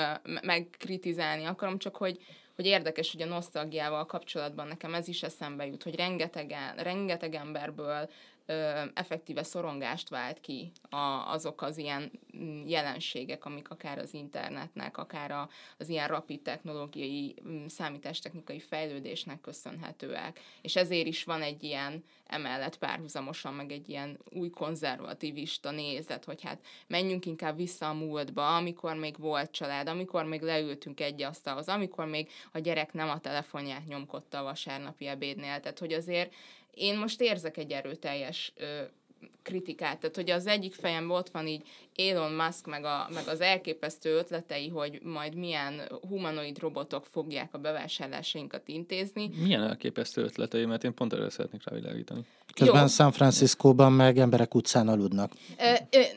[0.42, 2.20] megkritizálni akarom, csak hogy,
[2.56, 8.10] hogy érdekes, hogy a nosztalgiával kapcsolatban nekem ez is eszembe jut, hogy rengeteg, rengeteg emberből
[8.46, 14.98] ö, effektíve szorongást vált ki a, azok az ilyen mm, jelenségek, amik akár az internetnek,
[14.98, 20.40] akár a, az ilyen rapid technológiai, mm, számítástechnikai fejlődésnek köszönhetőek.
[20.62, 26.42] És ezért is van egy ilyen emellett párhuzamosan, meg egy ilyen új konzervativista nézet, hogy
[26.42, 31.68] hát menjünk inkább vissza a múltba, amikor még volt család, amikor még leültünk egy asztalhoz,
[31.68, 35.60] amikor még a gyerek nem a telefonját nyomkodta a vasárnapi ebédnél.
[35.60, 36.34] Tehát, hogy azért
[36.74, 38.82] én most érzek egy erőteljes ö,
[39.42, 40.00] kritikát.
[40.00, 41.62] Tehát, hogy az egyik fejemben ott van így
[41.96, 47.58] Elon Musk, meg, a, meg az elképesztő ötletei, hogy majd milyen humanoid robotok fogják a
[47.58, 49.30] bevásárlásainkat intézni.
[49.44, 52.26] Milyen elképesztő ötletei, mert én pont erre szeretnék rávilágítani.
[52.54, 52.88] Közben Jó.
[52.88, 55.32] San Franciscóban meg emberek utcán aludnak.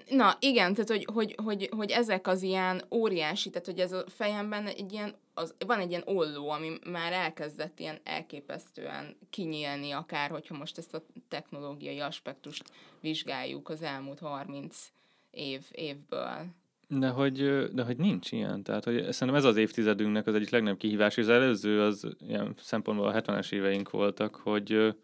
[0.08, 4.04] Na igen, tehát hogy, hogy, hogy, hogy ezek az ilyen óriási, tehát hogy ez a
[4.08, 10.30] fejemben egy ilyen az, van egy ilyen olló, ami már elkezdett ilyen elképesztően kinyílni, akár
[10.30, 12.64] hogyha most ezt a technológiai aspektust
[13.00, 14.92] vizsgáljuk az elmúlt 30
[15.30, 16.46] év, évből.
[16.88, 18.62] De hogy, de hogy nincs ilyen.
[18.62, 22.54] Tehát, hogy szerintem ez az évtizedünknek az egyik legnagyobb kihívás, és az előző az ilyen
[22.58, 24.94] szempontból a 70-es éveink voltak, hogy,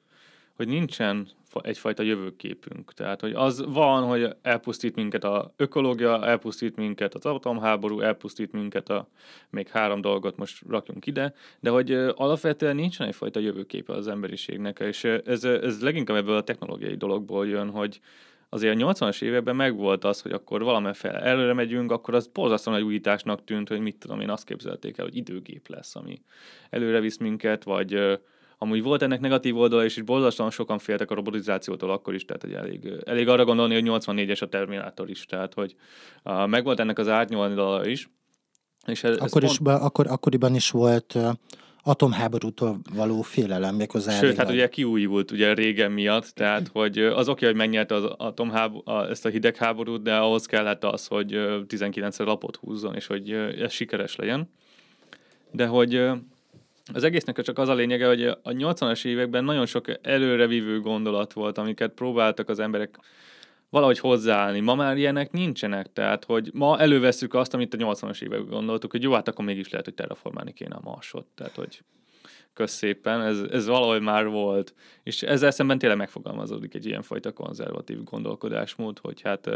[0.56, 1.28] hogy nincsen
[1.60, 2.92] egyfajta jövőképünk.
[2.92, 8.88] Tehát, hogy az van, hogy elpusztít minket a ökológia, elpusztít minket az atomháború, elpusztít minket
[8.88, 9.08] a
[9.50, 15.04] még három dolgot most rakjunk ide, de hogy alapvetően nincsen egyfajta jövőképe az emberiségnek, és
[15.04, 18.00] ez, ez leginkább ebből a technológiai dologból jön, hogy
[18.48, 22.76] azért a 80-as években megvolt az, hogy akkor valami fel előre megyünk, akkor az borzasztóan
[22.76, 26.22] nagy újításnak tűnt, hogy mit tudom én, azt képzelték el, hogy időgép lesz, ami
[26.70, 28.20] előre visz minket, vagy
[28.62, 32.42] Amúgy volt ennek negatív oldala, és is borzasztóan sokan féltek a robotizációtól akkor is, tehát
[32.42, 35.75] hogy elég, elég arra gondolni, hogy 84-es a Terminátor is, tehát hogy
[36.25, 38.11] uh, megvolt ennek az árnyoldala is.
[38.87, 39.83] És ez, akkor ez is, pont...
[39.83, 41.29] akkor, akkoriban is volt uh,
[41.83, 44.18] atomháborútól való félelem méghozzá.
[44.18, 48.90] Sőt, hát ugye kiújult ugye régen miatt, tehát hogy az oké, hogy megnyerte az atomháború,
[48.90, 51.33] ezt a hidegháborút, de ahhoz kellett az, hogy
[51.68, 54.51] 19-szer lapot húzzon, és hogy ez sikeres legyen.
[55.51, 56.11] De hogy
[56.92, 61.58] az egésznek csak az a lényege, hogy a 80-as években nagyon sok előrevívő gondolat volt,
[61.58, 62.98] amiket próbáltak az emberek
[63.70, 64.60] valahogy hozzáállni.
[64.60, 69.02] Ma már ilyenek nincsenek, tehát hogy ma előveszük azt, amit a 80-as években gondoltuk, hogy
[69.02, 71.26] jó, hát akkor mégis lehet, hogy terraformálni kéne a marsot.
[71.34, 71.82] Tehát, hogy
[72.52, 74.74] közszépen, ez, ez valahogy már volt.
[75.02, 79.50] És ezzel szemben tényleg megfogalmazódik egy ilyenfajta konzervatív gondolkodásmód, hogy hát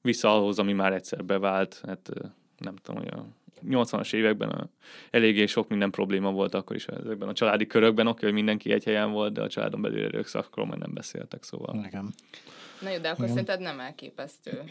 [0.00, 2.10] vissza ahhoz, ami már egyszer bevált, hát
[2.58, 3.12] nem tudom, hogy
[3.68, 4.68] 80-as években a,
[5.10, 8.84] eléggé sok minden probléma volt akkor is ezekben a családi körökben, oké, hogy mindenki egy
[8.84, 11.84] helyen volt, de a családon belül erőszakról majd nem beszéltek, szóval.
[11.86, 12.14] Igen.
[12.80, 13.30] Na jó, de akkor Igen.
[13.30, 14.62] szerinted nem elképesztő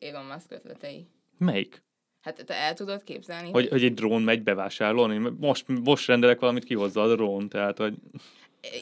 [0.00, 1.06] Elon Musk ötletei?
[1.38, 1.82] Melyik?
[2.20, 3.50] Hát te el tudod képzelni?
[3.50, 5.30] Hogy, hogy egy drón megy bevásárolni?
[5.38, 7.94] Most, most rendelek valamit, kihozza a drón, tehát hogy...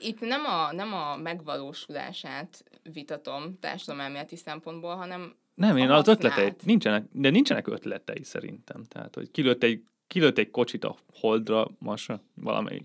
[0.00, 7.04] Itt nem a, nem a megvalósulását vitatom társadalomelméleti szempontból, hanem nem, én az ötletei, nincsenek,
[7.12, 8.84] de nincsenek ötletei szerintem.
[8.88, 12.82] Tehát, hogy kilőtt egy, kilőtt egy kocsit a Holdra, Marsra, valamelyik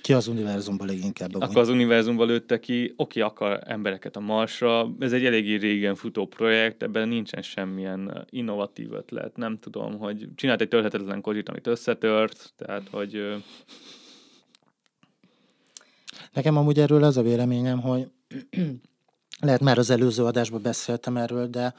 [0.00, 1.34] Ki az univerzumban leginkább?
[1.34, 6.26] Akkor az univerzumban lőtte ki, oké, akar embereket a Marsra, ez egy eléggé régen futó
[6.26, 9.36] projekt, ebben nincsen semmilyen innovatív ötlet.
[9.36, 13.42] Nem tudom, hogy csinált egy törhetetlen kocsit, amit összetört, tehát, hogy...
[16.32, 18.08] Nekem amúgy erről az a véleményem, hogy
[19.40, 21.74] lehet már az előző adásban beszéltem erről, de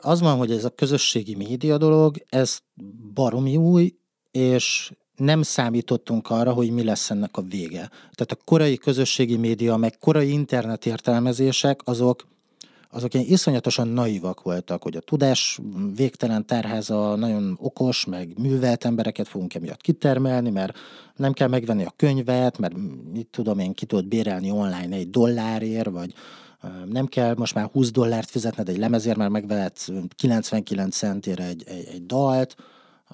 [0.00, 2.58] az van, hogy ez a közösségi média dolog, ez
[3.14, 3.94] baromi új,
[4.30, 7.88] és nem számítottunk arra, hogy mi lesz ennek a vége.
[7.88, 12.26] Tehát a korai közösségi média, meg korai internet értelmezések, azok
[12.94, 15.60] azok ilyen iszonyatosan naivak voltak, hogy a tudás
[15.94, 20.78] végtelen tárháza nagyon okos, meg művelt embereket fogunk emiatt kitermelni, mert
[21.16, 22.74] nem kell megvenni a könyvet, mert
[23.12, 26.14] mit tudom én, ki tudod bérelni online egy dollárért, vagy
[26.88, 31.86] nem kell most már 20 dollárt fizetned egy lemezért, mert megvehetsz 99 centére egy, egy,
[31.86, 32.56] egy dalt,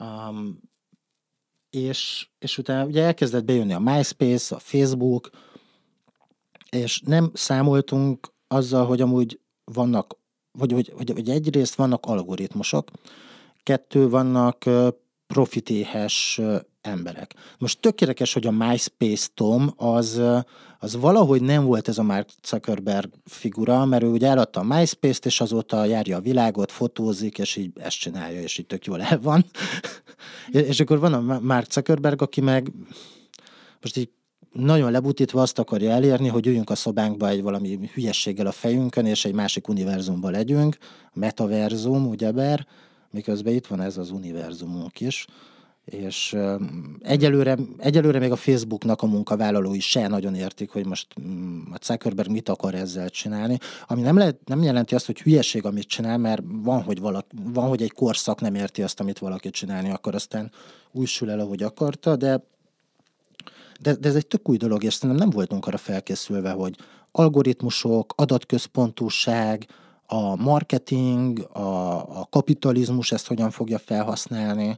[0.00, 0.60] um,
[1.70, 5.30] és, és utána ugye elkezdett bejönni a MySpace, a Facebook,
[6.70, 9.40] és nem számoltunk azzal, hogy amúgy
[9.72, 10.16] vannak,
[10.52, 12.90] vagy, vagy, vagy, vagy egyrészt vannak algoritmusok,
[13.62, 14.64] kettő vannak
[15.26, 16.40] profitéhes
[16.80, 17.34] emberek.
[17.58, 20.20] Most tökéletes, hogy a MySpace Tom az,
[20.78, 25.26] az valahogy nem volt ez a Mark Zuckerberg figura, mert ő ugye eladta a MySpace-t,
[25.26, 29.20] és azóta járja a világot, fotózik, és így ezt csinálja, és így tök jól el
[29.20, 29.44] van.
[30.70, 32.72] és akkor van a Mark Zuckerberg, aki meg
[33.80, 34.10] most így
[34.58, 39.24] nagyon lebutítva azt akarja elérni, hogy üljünk a szobánkba egy valami hülyességgel a fejünkön, és
[39.24, 40.76] egy másik univerzumban legyünk,
[41.12, 42.66] metaverzum, ugyebár,
[43.10, 45.26] miközben itt van ez az univerzumunk is,
[45.84, 46.36] és
[47.00, 52.30] egyelőre, egyelőre még a Facebooknak a munkavállalói se nagyon értik, hogy most mm, a Zuckerberg
[52.30, 56.42] mit akar ezzel csinálni, ami nem, lehet, nem jelenti azt, hogy hülyeség, amit csinál, mert
[56.46, 60.50] van, hogy, valaki, van, hogy egy korszak nem érti azt, amit valaki csinálni akar, aztán
[60.92, 62.42] úgy sül el, ahogy akarta, de
[63.78, 66.74] de, de ez egy tök új dolog, és szerintem nem voltunk arra felkészülve, hogy
[67.12, 69.66] algoritmusok, adatközpontúság,
[70.10, 74.76] a marketing, a, a kapitalizmus ezt hogyan fogja felhasználni.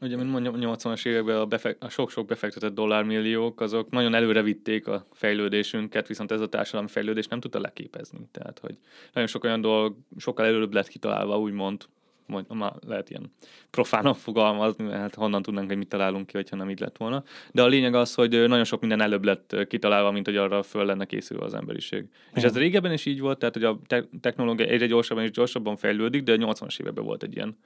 [0.00, 4.86] Ugye, mint mondjam, 80-as években a, befek- a sok-sok befektetett dollármilliók, azok nagyon előre vitték
[4.86, 8.28] a fejlődésünket, viszont ez a társadalmi fejlődés nem tudta leképezni.
[8.32, 8.78] Tehát, hogy
[9.12, 11.84] nagyon sok olyan dolog sokkal előbb lett kitalálva, úgymond,
[12.26, 13.32] majd már lehet ilyen
[13.70, 17.24] profának fogalmazni, mert hát honnan tudnánk, hogy mit találunk ki, hogyha nem így lett volna.
[17.52, 20.84] De a lényeg az, hogy nagyon sok minden előbb lett kitalálva, mint hogy arra föl
[20.84, 22.00] lenne készülve az emberiség.
[22.00, 22.10] Hmm.
[22.34, 25.76] És ez régebben is így volt, tehát hogy a te- technológia egyre gyorsabban és gyorsabban
[25.76, 27.58] fejlődik, de a 80-as években volt egy ilyen.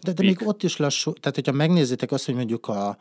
[0.00, 2.98] De, de még ott is lassú, tehát hogyha megnézitek azt, hogy mondjuk a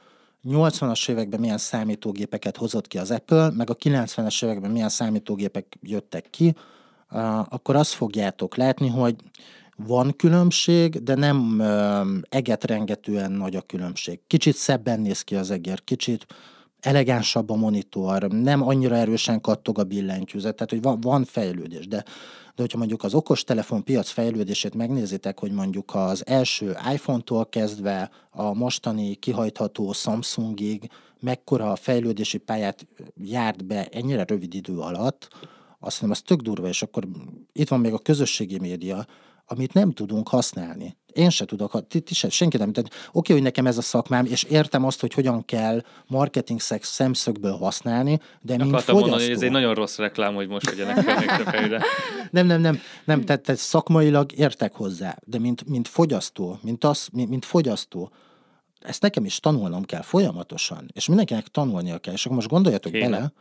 [0.49, 6.29] 80-as években milyen számítógépeket hozott ki az Apple, meg a 90-es években milyen számítógépek jöttek
[6.29, 6.53] ki,
[7.49, 9.15] akkor azt fogjátok látni, hogy
[9.75, 11.61] van különbség, de nem
[12.29, 14.19] egetrengetően nagy a különbség.
[14.27, 16.25] Kicsit szebben néz ki az egér, kicsit
[16.79, 22.03] elegánsabb a monitor, nem annyira erősen kattog a billentyűzet, tehát hogy van, van fejlődés, de,
[22.55, 28.53] de hogyha mondjuk az okostelefon piac fejlődését megnézitek, hogy mondjuk az első iPhone-tól kezdve a
[28.53, 32.87] mostani kihajtható Samsungig mekkora a fejlődési pályát
[33.23, 35.27] járt be ennyire rövid idő alatt,
[35.79, 37.07] azt hiszem, az tök durva, és akkor
[37.53, 39.05] itt van még a közösségi média,
[39.45, 40.97] amit nem tudunk használni.
[41.13, 42.73] Én se tudok, ti, ti se, senki nem.
[42.73, 47.57] Tehát oké, hogy nekem ez a szakmám, és értem azt, hogy hogyan kell marketing szemszögből
[47.57, 48.93] használni, de mint fogyasztó...
[48.93, 51.81] mondani, hogy ez egy nagyon rossz reklám, hogy most legyenek a fejre.
[52.31, 57.07] nem, nem, nem, nem tehát, tehát szakmailag értek hozzá, de mint, mint fogyasztó, mint, az,
[57.11, 58.11] mint, mint fogyasztó,
[58.79, 63.09] ezt nekem is tanulnom kell folyamatosan, és mindenkinek tanulnia kell, és akkor most gondoljatok kéne.
[63.09, 63.33] bele,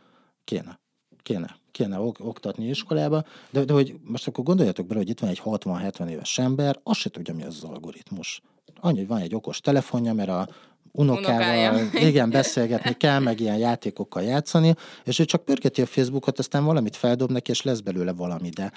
[0.43, 0.79] kéne,
[1.21, 5.29] kéne kéne ok- oktatni iskolába, de, de hogy most akkor gondoljatok bele, hogy itt van
[5.29, 8.41] egy 60-70 éves ember, azt se tudja, mi az, az algoritmus.
[8.79, 10.47] Annyi, hogy van egy okos telefonja, mert a
[10.93, 11.89] unokával, Unokája.
[12.09, 16.95] igen, beszélgetni kell, meg ilyen játékokkal játszani, és ő csak pörgeti a Facebookot, aztán valamit
[16.95, 18.71] feldob neki, és lesz belőle valami, de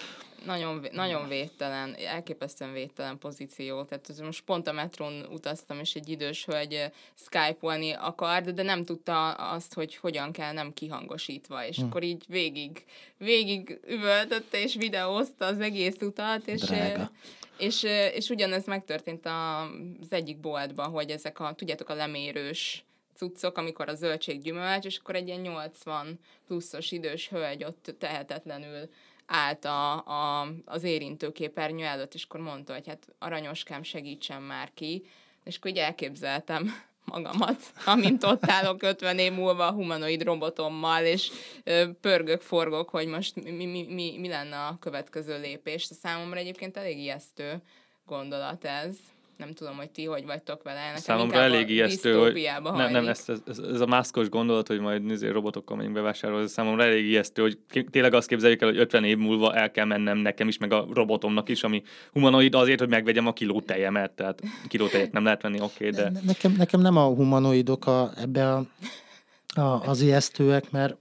[0.47, 3.83] nagyon, nagyon védtelen, elképesztően védtelen pozíció.
[3.83, 9.31] Tehát most pont a metrón utaztam, és egy idős hölgy skype-olni akart, de nem tudta
[9.33, 11.85] azt, hogy hogyan kell nem kihangosítva, és hm.
[11.85, 12.85] akkor így végig,
[13.19, 17.11] végig üvöltötte és videózta az egész utat, és, Drága.
[17.59, 17.83] És,
[18.15, 23.95] és ugyanez megtörtént az egyik boltban, hogy ezek a, tudjátok, a lemérős cuccok, amikor a
[23.95, 28.89] zöldség gyümölcs, és akkor egy ilyen 80 pluszos idős hölgy ott tehetetlenül
[29.27, 35.07] állt a, a, az érintőképernyő előtt, és akkor mondta, hogy hát aranyoskám, segítsen már ki,
[35.45, 36.75] és akkor így elképzeltem
[37.13, 41.31] magamat, amint ott állok 50 év múlva a humanoid robotommal, és
[42.01, 45.85] pörgök, forgok, hogy most mi, mi, mi, mi lenne a következő lépés.
[45.85, 47.63] Számomra egyébként elég ijesztő
[48.07, 48.97] gondolat ez
[49.37, 50.87] nem tudom, hogy ti hogy vagytok vele.
[50.87, 55.03] Nekem Számomra elég ijesztő, hogy nem, nem ez, ez, ez, a maszkos gondolat, hogy majd
[55.03, 57.59] nézé, robotokkal megyünk bevásárolni, számomra elég ijesztő, hogy
[57.91, 60.87] tényleg azt képzeljük el, hogy 50 év múlva el kell mennem nekem is, meg a
[60.95, 65.89] robotomnak is, ami humanoid azért, hogy megvegyem a kilótejemet, tehát kilótejet nem lehet venni, oké,
[65.89, 66.21] okay, de...
[66.23, 68.65] Nekem, nekem nem a humanoidok a, ebbe a
[69.55, 70.97] a, az ijesztőek, mert...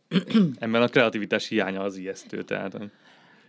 [0.60, 2.78] Ebben a kreativitás hiánya az ijesztő, tehát...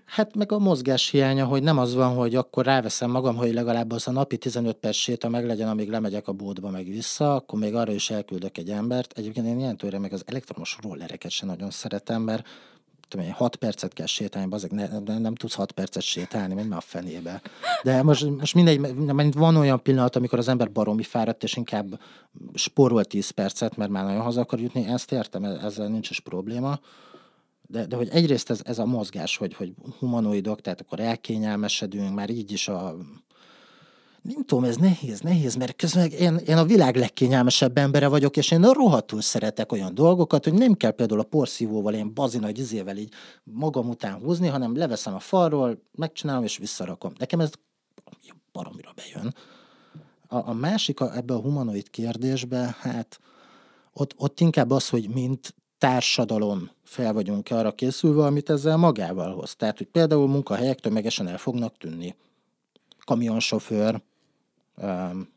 [0.06, 3.92] Hát meg a mozgás hiánya, hogy nem az van, hogy akkor ráveszem magam, hogy legalább
[3.92, 7.58] az a napi 15 perc séta meg legyen, amíg lemegyek a bódba meg vissza, akkor
[7.58, 9.18] még arra is elküldök egy embert.
[9.18, 12.46] Egyébként én ilyen tőle meg az elektromos rollereket sem nagyon szeretem, mert
[13.08, 16.68] tudom én, 6 percet kell sétálni, azok ne, nem, nem tudsz 6 percet sétálni, menj
[16.68, 17.42] már a fenébe.
[17.82, 22.00] De most, most mindegy, mert van olyan pillanat, amikor az ember baromi fáradt, és inkább
[22.54, 26.78] spórol 10 percet, mert már nagyon haza akar jutni, ezt értem, ezzel nincs is probléma
[27.68, 32.30] de, de hogy egyrészt ez, ez a mozgás, hogy, hogy humanoidok, tehát akkor elkényelmesedünk, már
[32.30, 32.96] így is a
[34.22, 38.50] nem tudom, ez nehéz, nehéz, mert közben én, én a világ legkényelmesebb embere vagyok, és
[38.50, 43.12] én rohadtul szeretek olyan dolgokat, hogy nem kell például a porszívóval, ilyen bazinagy izével így
[43.44, 47.12] magam után húzni, hanem leveszem a falról, megcsinálom és visszarakom.
[47.18, 47.50] Nekem ez
[48.52, 49.34] baromira bejön.
[50.28, 53.18] A, a másik a, ebbe a humanoid kérdésbe, hát
[53.92, 59.56] ott, ott inkább az, hogy mint társadalom fel vagyunk arra készülve, amit ezzel magával hoz.
[59.56, 62.14] Tehát, hogy például munkahelyek tömegesen el fognak tűnni.
[63.04, 64.00] Kamionsofőr,
[64.76, 65.28] um,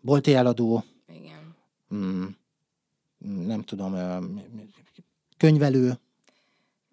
[0.00, 1.56] bolti eladó, Igen.
[1.90, 2.36] Um,
[3.46, 4.42] nem tudom, um,
[5.36, 5.98] könyvelő.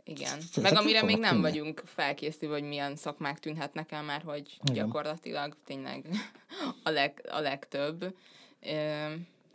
[0.03, 0.39] Igen.
[0.61, 4.85] Meg amire még nem vagyunk felkészülve, hogy milyen szakmák tűnhetnek el már, hogy Igen.
[4.85, 6.05] gyakorlatilag tényleg
[6.83, 8.15] a, leg, a legtöbb.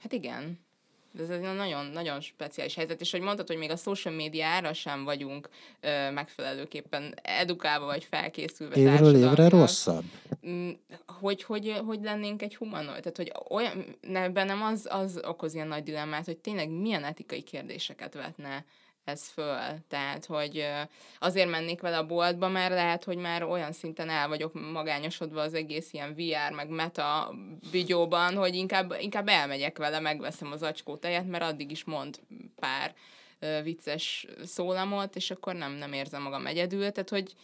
[0.01, 0.59] Hát igen,
[1.19, 5.05] ez egy nagyon, nagyon speciális helyzet, és hogy mondtad, hogy még a social médiára sem
[5.05, 5.49] vagyunk
[5.81, 8.77] ö, megfelelőképpen edukálva vagy felkészülve.
[8.77, 10.05] Évről évre rosszabb?
[10.47, 10.71] Mm,
[11.07, 13.03] hogy, hogy, hogy lennénk egy humanoid?
[13.03, 17.43] Tehát, hogy olyan, ne, bennem az, az okoz ilyen nagy dilemmát, hogy tényleg milyen etikai
[17.43, 18.65] kérdéseket vetne
[19.05, 19.59] ez föl.
[19.89, 20.67] Tehát, hogy
[21.19, 25.55] azért mennék vele a boltba, mert lehet, hogy már olyan szinten el vagyok magányosodva az
[25.55, 27.35] egész ilyen VR, meg meta
[27.71, 32.21] videóban, hogy inkább, inkább elmegyek vele, megveszem az acskó tejet, mert addig is mond
[32.57, 32.95] pár
[33.63, 36.91] vicces szólamot, és akkor nem, nem érzem magam egyedül.
[36.91, 37.35] Tehát, hogy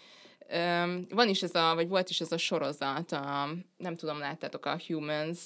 [1.08, 4.80] van is ez a, vagy volt is ez a sorozat, a, nem tudom, láttátok a
[4.86, 5.38] Humans.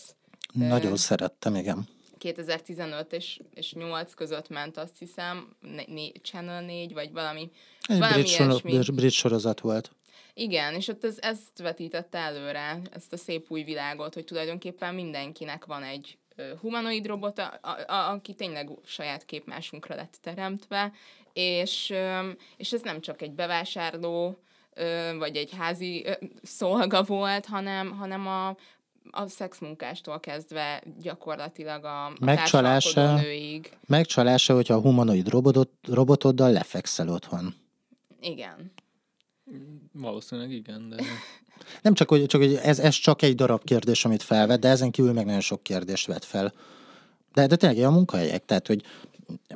[0.53, 1.94] Nagyon szerettem, igen
[2.25, 5.57] 2015 és, és 8 között ment, azt hiszem,
[5.87, 7.51] né, Channel 4, vagy valami,
[7.87, 9.91] Egy valami brit, sor, brit sorozat volt.
[10.35, 15.65] Igen, és ott ez, ezt vetítette előre, ezt a szép új világot, hogy tulajdonképpen mindenkinek
[15.65, 16.19] van egy
[16.61, 20.93] humanoid robot, a, a, a, aki tényleg saját képmásunkra lett teremtve,
[21.33, 21.95] és,
[22.57, 24.39] és ez nem csak egy bevásárló,
[25.19, 26.07] vagy egy házi
[26.43, 28.57] szolga volt, hanem, hanem a,
[29.11, 33.77] a szexmunkástól kezdve gyakorlatilag a, a megcsalása, nőig.
[33.87, 37.55] Megcsalása, hogyha a humanoid robotot, robotoddal lefekszel otthon.
[38.21, 38.73] Igen.
[39.93, 40.97] Valószínűleg igen, de...
[41.83, 44.91] Nem csak, hogy, csak, hogy ez, ez csak egy darab kérdés, amit felvet, de ezen
[44.91, 46.53] kívül meg nagyon sok kérdést vet fel.
[47.33, 48.83] De, de tényleg a munkahelyek, tehát, hogy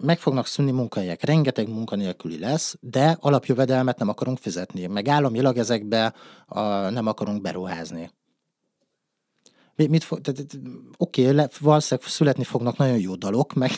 [0.00, 6.14] meg fognak szűnni munkahelyek, rengeteg munkanélküli lesz, de alapjövedelmet nem akarunk fizetni, meg államilag ezekbe
[6.46, 8.11] a, nem akarunk beruházni.
[9.86, 10.58] Mit fog, tehát,
[10.96, 13.70] oké, okay, valószínűleg születni fognak nagyon jó dalok, meg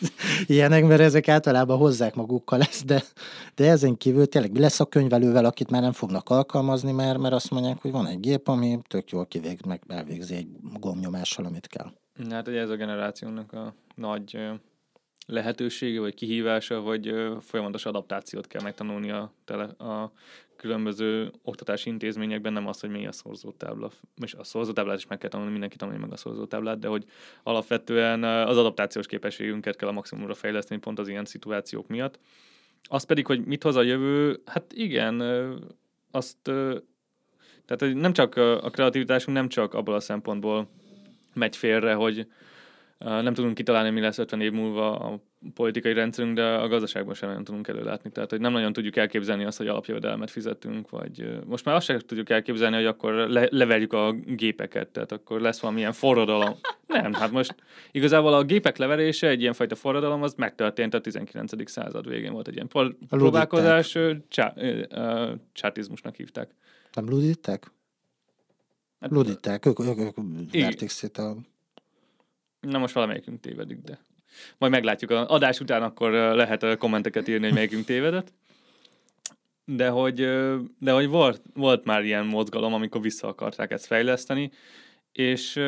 [0.46, 3.02] ilyenek, mert ezek általában hozzák magukkal ezt, de,
[3.54, 7.34] de ezen kívül tényleg mi lesz a könyvelővel, akit már nem fognak alkalmazni, mert, mert
[7.34, 10.48] azt mondják, hogy van egy gép, ami tök jól kivég, meg elvégzi egy
[10.80, 11.92] gomnyomással, amit kell.
[12.30, 14.38] Hát ugye ez a generációnak a nagy
[15.26, 20.12] lehetősége, vagy kihívása, vagy folyamatos adaptációt kell megtanulni a, tele, a
[20.56, 23.90] különböző oktatási intézményekben, nem az, hogy mi a szorzótábla,
[24.22, 27.04] és a szorzótáblát is meg kell tanulni, mindenki tanulja meg a szorzótáblát, de hogy
[27.42, 32.18] alapvetően az adaptációs képességünket kell a maximumra fejleszteni pont az ilyen szituációk miatt.
[32.82, 35.20] Az pedig, hogy mit hoz a jövő, hát igen,
[36.10, 36.36] azt,
[37.64, 40.68] tehát nem csak a kreativitásunk nem csak abból a szempontból
[41.34, 42.26] megy félre, hogy
[42.98, 45.20] nem tudunk kitalálni, mi lesz 50 év múlva a
[45.54, 48.10] politikai rendszerünk, de a gazdaságban sem nagyon tudunk előlátni.
[48.10, 51.98] Tehát, hogy nem nagyon tudjuk elképzelni azt, hogy alapjövedelmet fizetünk, vagy most már azt sem
[51.98, 56.58] tudjuk elképzelni, hogy akkor le, leverjük a gépeket, tehát akkor lesz valamilyen forradalom.
[56.86, 57.54] Nem, hát most
[57.90, 61.70] igazából a gépek leverése, egy ilyenfajta forradalom, az megtörtént a 19.
[61.70, 62.68] század végén volt egy ilyen
[63.08, 64.54] próbálkozás, csá,
[65.52, 66.50] csátizmusnak hívták.
[66.92, 67.72] Nem luditták?
[69.00, 70.14] Hát, luditták, ők, ők, ők
[70.52, 71.36] verték szét a
[72.60, 73.98] Na most valamelyikünk tévedik, de
[74.58, 75.10] majd meglátjuk.
[75.10, 78.32] A adás után akkor lehet kommenteket írni, hogy melyikünk tévedett.
[79.64, 80.14] De hogy,
[80.78, 84.50] de hogy volt, volt már ilyen mozgalom, amikor vissza akarták ezt fejleszteni,
[85.12, 85.60] és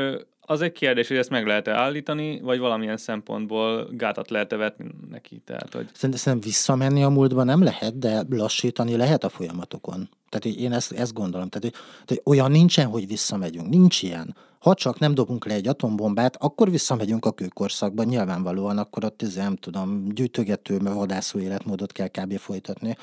[0.51, 5.43] az egy kérdés, hogy ezt meg lehet-e állítani, vagy valamilyen szempontból gátat lehet-e vetni neki.
[5.45, 5.89] Tehát, hogy...
[5.93, 10.09] Szerintem visszamenni a múltba nem lehet, de lassítani lehet a folyamatokon.
[10.29, 11.49] Tehát én ezt, ezt gondolom.
[11.49, 11.77] Tehát,
[12.07, 13.69] hogy olyan nincsen, hogy visszamegyünk.
[13.69, 14.37] Nincs ilyen.
[14.59, 18.03] Ha csak nem dobunk le egy atombombát, akkor visszamegyünk a kőkorszakba.
[18.03, 22.39] Nyilvánvalóan akkor ott, nem tudom, gyűjtögető, vadászó életmódot kell kb.
[22.39, 22.97] folytatni.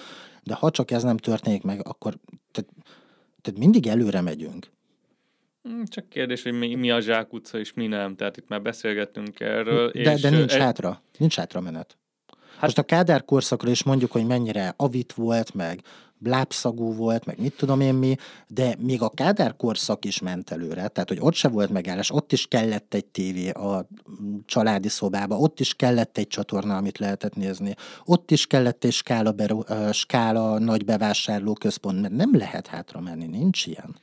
[0.44, 2.18] De ha csak ez nem történik meg, akkor
[2.52, 2.70] tehát,
[3.42, 4.74] tehát mindig előre megyünk.
[5.66, 8.16] Hmm, csak kérdés, hogy mi, mi a zsákutca és mi nem.
[8.16, 9.92] Tehát itt már beszélgettünk erről.
[9.92, 10.62] De, és de nincs egy...
[10.62, 11.02] hátra.
[11.18, 11.98] Nincs hátra menet.
[12.52, 12.62] Hát...
[12.62, 15.82] Most a Kádár korszakra is mondjuk, hogy mennyire avit volt, meg
[16.24, 18.16] lábszagú volt, meg mit tudom én mi,
[18.48, 22.32] de még a Kádár korszak is ment előre, tehát hogy ott se volt megállás, ott
[22.32, 23.88] is kellett egy tévé a
[24.46, 29.32] családi szobába, ott is kellett egy csatorna, amit lehetett nézni, ott is kellett egy skála,
[29.32, 29.62] beru,
[29.92, 33.96] skála nagy bevásárló központ, mert nem lehet hátra menni, nincs ilyen.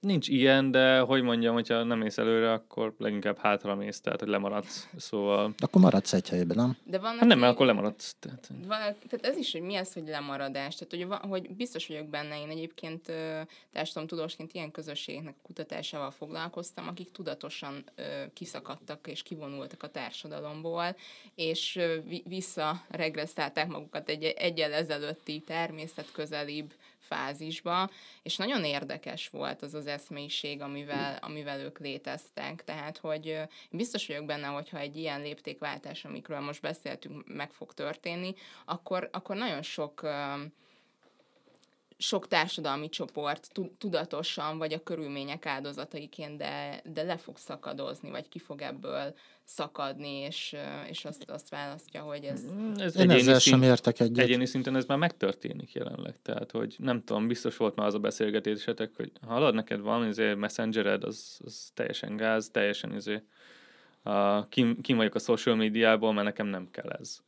[0.00, 4.28] Nincs ilyen, de hogy mondjam, hogyha nem mész előre, akkor leginkább hátra mész, tehát hogy
[4.28, 4.88] lemaradsz.
[4.96, 5.54] Szóval...
[5.58, 6.76] Akkor maradsz egy helyben, nem?
[6.84, 8.16] De van, hát nem, mert akkor lemaradsz.
[8.18, 8.48] Tehát...
[8.48, 10.74] Van, tehát ez is, hogy mi az, hogy lemaradás.
[10.74, 13.12] Tehát, hogy, van, hogy biztos vagyok benne, én egyébként
[13.72, 17.84] társadalomtudósként ilyen közösségeknek a kutatásával foglalkoztam, akik tudatosan
[18.32, 20.96] kiszakadtak és kivonultak a társadalomból,
[21.34, 21.80] és
[22.24, 26.74] visszaregresszálták magukat egy egyel ezelőtti természetközelibb
[27.08, 27.90] fázisba,
[28.22, 32.64] és nagyon érdekes volt az az eszmélyiség, amivel, amivel ők léteztek.
[32.64, 33.40] Tehát, hogy
[33.70, 38.34] biztos vagyok benne, hogyha egy ilyen léptékváltás, amikről most beszéltünk, meg fog történni,
[38.64, 40.06] akkor, akkor nagyon sok
[41.98, 48.38] sok társadalmi csoport tudatosan, vagy a körülmények áldozataiként, de, de le fog szakadozni, vagy ki
[48.38, 49.14] fog ebből
[49.48, 50.56] szakadni, és,
[50.88, 52.44] és azt, azt választja, hogy ez...
[52.54, 54.24] Mm, ez Én ezzel szint, sem értek egyet.
[54.24, 57.98] Egyéni szinten ez már megtörténik jelenleg, tehát, hogy nem tudom, biztos volt már az a
[57.98, 63.24] beszélgetésetek, hogy hallod, neked van azért messengered, az, az teljesen gáz, teljesen azért
[64.04, 67.22] uh, kim, kim vagyok a social médiából, mert nekem nem kell ez.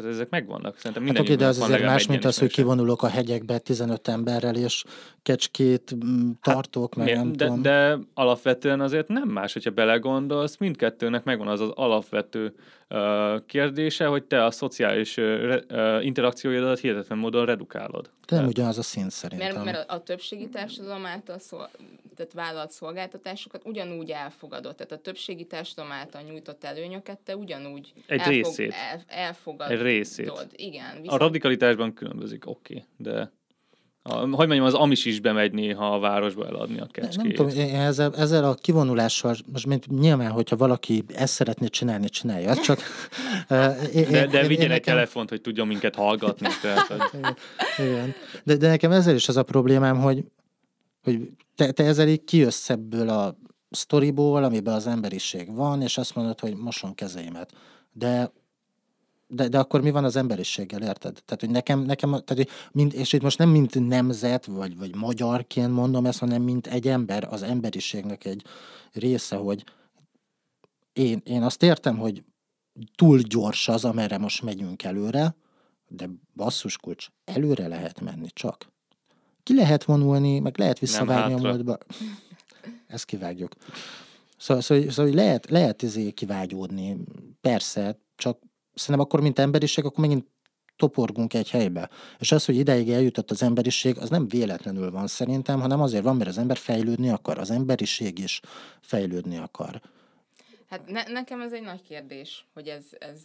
[0.00, 0.76] Tehát ezek megvannak.
[0.76, 4.08] Szerintem minden hát oké, de az azért más, mint az, hogy kivonulok a hegyekbe 15
[4.08, 4.84] emberrel, és
[5.22, 7.62] kecskét mm, tartok, hát, meg nem de, tudom.
[7.62, 12.54] De alapvetően azért nem más, hogyha belegondolsz, mindkettőnek megvan az az alapvető
[13.46, 15.16] kérdése, hogy te a szociális
[16.00, 18.10] interakcióidat hihetetlen módon redukálod.
[18.26, 19.52] De nem ugyanaz a szint szerintem.
[19.52, 21.58] Mert, mert a többségi társadalom által szó,
[22.16, 24.76] tehát vállalt szolgáltatásokat ugyanúgy elfogadott.
[24.76, 28.72] Tehát a többségi társadalom által nyújtott előnyöket te ugyanúgy Egy elfog, részét.
[28.72, 29.76] El, elfogadod.
[29.76, 30.32] Egy részét.
[30.56, 30.90] Igen.
[30.90, 31.20] Viszont...
[31.20, 33.32] A radikalitásban különbözik, oké, okay, de
[34.02, 37.16] a, hogy mondjam, az amis is bemegy néha a városba eladni a kecskét.
[37.16, 42.08] Nem tudom, én ezzel, ezzel a kivonulással, most mint nyilván, hogyha valaki ezt szeretné csinálni,
[42.08, 42.56] csinálja.
[42.56, 42.80] Csak,
[43.94, 44.94] én, de de vigyen egy nekem...
[44.94, 46.48] telefont, hogy tudjon minket hallgatni.
[46.62, 47.20] Tehát, hogy...
[47.86, 48.14] Igen.
[48.44, 50.24] De, de nekem ezzel is az a problémám, hogy,
[51.02, 53.36] hogy te, te ezzel így kijössz ebből a
[53.70, 57.52] sztoriból, amiben az emberiség van, és azt mondod, hogy mosom kezeimet.
[57.92, 58.32] De
[59.30, 61.22] de, de akkor mi van az emberiséggel, érted?
[61.24, 64.94] Tehát, hogy nekem, nekem tehát, hogy mind, és itt most nem mint nemzet, vagy, vagy
[64.94, 68.44] magyarként mondom ezt, hanem mint egy ember, az emberiségnek egy
[68.92, 69.64] része, hogy
[70.92, 72.24] én, én azt értem, hogy
[72.94, 75.34] túl gyors az, amerre most megyünk előre,
[75.88, 78.68] de basszus kulcs, előre lehet menni csak.
[79.42, 81.78] Ki lehet vonulni, meg lehet visszavágni a múltba.
[82.86, 83.52] Ezt kivágjuk.
[84.36, 86.96] Szóval, szóval, szóval lehet, lehet izé kivágyódni,
[87.40, 88.38] persze, csak
[88.80, 90.26] szerintem akkor, mint emberiség, akkor megint
[90.76, 91.90] toporgunk egy helybe.
[92.18, 96.16] És az, hogy ideig eljutott az emberiség, az nem véletlenül van szerintem, hanem azért van,
[96.16, 98.40] mert az ember fejlődni akar, az emberiség is
[98.80, 99.80] fejlődni akar.
[100.68, 103.20] Hát ne, nekem ez egy nagy kérdés, hogy ez, ez,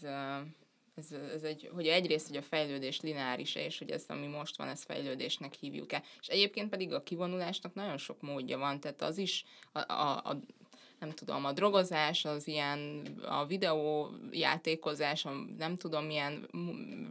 [0.95, 4.67] ez, ez egy, hogy egyrészt, hogy a fejlődés lineáris és hogy ez, ami most van,
[4.67, 6.03] ezt fejlődésnek hívjuk el.
[6.21, 10.39] És egyébként pedig a kivonulásnak nagyon sok módja van, tehát az is a, a, a
[11.05, 16.47] nem tudom, a drogozás, az ilyen a videójátékozás, a nem tudom milyen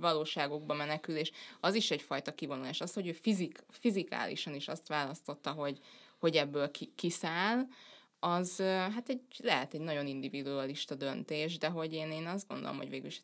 [0.00, 1.30] valóságokba menekülés,
[1.60, 2.80] az is egyfajta kivonulás.
[2.80, 5.78] Az, hogy ő fizik, fizikálisan is azt választotta, hogy,
[6.18, 7.66] hogy ebből ki, kiszáll,
[8.20, 12.90] az hát egy, lehet egy nagyon individualista döntés, de hogy én, én azt gondolom, hogy
[12.90, 13.22] végül is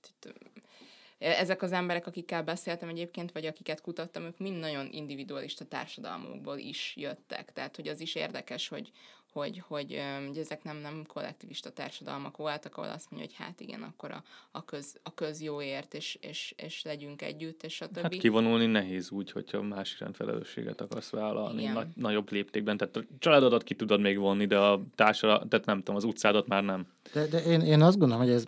[1.19, 6.95] ezek az emberek, akikkel beszéltem egyébként, vagy akiket kutattam, ők mind nagyon individualista társadalmokból is
[6.97, 7.53] jöttek.
[7.53, 8.91] Tehát, hogy az is érdekes, hogy,
[9.33, 13.83] hogy, hogy, hogy ezek nem, nem kollektivista társadalmak voltak, ahol azt mondja, hogy hát igen,
[13.83, 18.01] akkor a, a, köz, a közjóért, és, és, és legyünk együtt, és a többi.
[18.03, 22.77] Hát kivonulni nehéz úgy, hogyha más iránt felelősséget akarsz vállalni nagy, nagyobb léptékben.
[22.77, 26.47] Tehát a családodat ki tudod még vonni, de a társadalmat, tehát nem tudom, az utcádat
[26.47, 26.87] már nem.
[27.13, 28.47] De, de én, én azt gondolom, hogy ez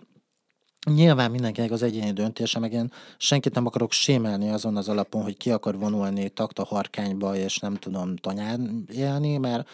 [0.85, 5.37] Nyilván mindenkinek az egyéni döntése, meg én senkit nem akarok sémelni azon az alapon, hogy
[5.37, 9.69] ki akar vonulni takta harkányba, és nem tudom tanyán élni, mert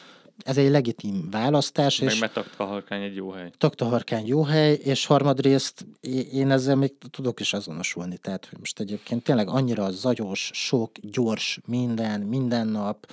[0.46, 2.00] ez egy legitim választás.
[2.00, 3.52] Meg és mert Taktaharkány egy jó hely.
[3.58, 5.86] Taktaharkány jó hely, és harmadrészt
[6.32, 8.18] én ezzel még tudok is azonosulni.
[8.18, 13.12] Tehát, hogy most egyébként tényleg annyira zajos, sok, gyors, minden, minden nap,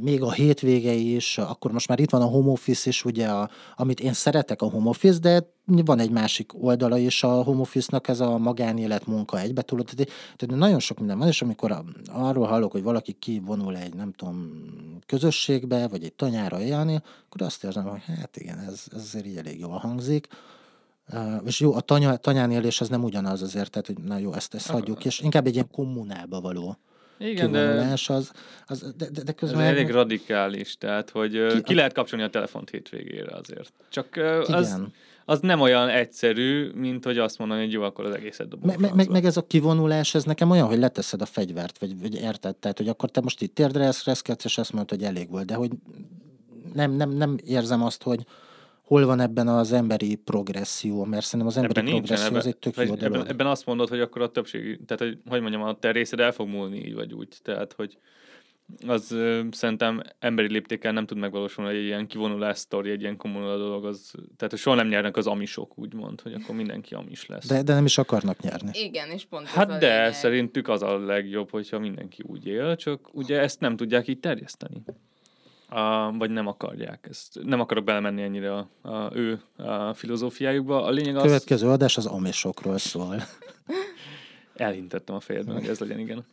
[0.00, 3.50] még a hétvége is, akkor most már itt van a home office is, ugye, a,
[3.76, 8.08] amit én szeretek a home office, de van egy másik oldala is a home office-nak,
[8.08, 9.86] ez a magánélet munka egybe tudod.
[10.36, 14.50] Tehát nagyon sok minden van, és amikor arról hallok, hogy valaki kivonul egy, nem tudom,
[15.06, 19.36] közösségbe, vagy egy tanyára élni, akkor azt érzem, hogy hát igen, ez, ez azért így
[19.36, 20.26] elég jól hangzik.
[21.12, 24.32] Uh, és jó, a tanya, tanyán élés az nem ugyanaz azért, tehát hogy na jó,
[24.32, 26.78] ezt, ezt hagyjuk, és inkább egy ilyen kommunába való
[27.18, 28.30] igen, de, az,
[28.66, 29.60] az, de, de, de közben...
[29.60, 33.72] Ez elég radikális, tehát hogy ki, ki lehet kapcsolni a telefont hétvégére azért.
[33.88, 34.80] Csak az,
[35.24, 38.74] az nem olyan egyszerű, mint hogy azt mondani, hogy jó, akkor az egészet dobom.
[38.78, 42.14] Me, meg, meg, ez a kivonulás, ez nekem olyan, hogy leteszed a fegyvert, vagy, vagy
[42.14, 45.46] érted, tehát hogy akkor te most itt térdre reszkedsz, és azt mondod, hogy elég volt,
[45.46, 45.70] de hogy
[46.74, 48.26] nem, nem, nem érzem azt, hogy,
[48.86, 52.56] hol van ebben az emberi progresszió, mert szerintem az emberi ebben progresszió nincsen, az egy
[52.56, 55.78] tök jó ebben, ebben azt mondod, hogy akkor a többség, tehát hogy, hogy mondjam, a
[55.78, 57.98] te részed el fog múlni így vagy úgy, tehát hogy
[58.86, 63.58] az ö, szerintem emberi léptékkel nem tud megvalósulni egy ilyen kivonulás sztori, egy ilyen kommunal
[63.58, 67.46] dolog, az, tehát hogy soha nem nyernek az amisok, úgymond, hogy akkor mindenki amis lesz.
[67.46, 68.70] De, de nem is akarnak nyerni.
[68.72, 70.12] Igen, és pont Hát de lényeg.
[70.14, 74.82] szerintük az a legjobb, hogyha mindenki úgy él, csak ugye ezt nem tudják így terjeszteni
[75.68, 77.06] a, vagy nem akarják.
[77.10, 80.84] Ezt nem akarok belemenni ennyire a, a ő a filozófiájukba.
[80.84, 81.22] A lényeg az...
[81.22, 83.22] Következő adás az amisokról szól.
[84.54, 86.24] Elhintettem a fejedben, hogy ez legyen, igen.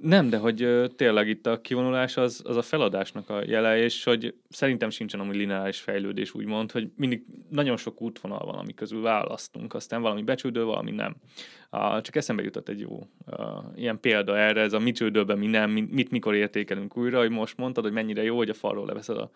[0.00, 4.34] Nem, de hogy tényleg itt a kivonulás az, az a feladásnak a jele, és hogy
[4.48, 9.74] szerintem sincsen amúgy lineáris fejlődés, úgymond, hogy mindig nagyon sok útvonal van, ami közül választunk,
[9.74, 11.16] aztán valami becsődő, valami nem.
[12.02, 13.06] Csak eszembe jutott egy jó
[13.76, 17.56] ilyen példa erre, ez a mi csődőben mi nem, mit mikor értékelünk újra, hogy most
[17.56, 19.30] mondtad, hogy mennyire jó, hogy a falról leveszed a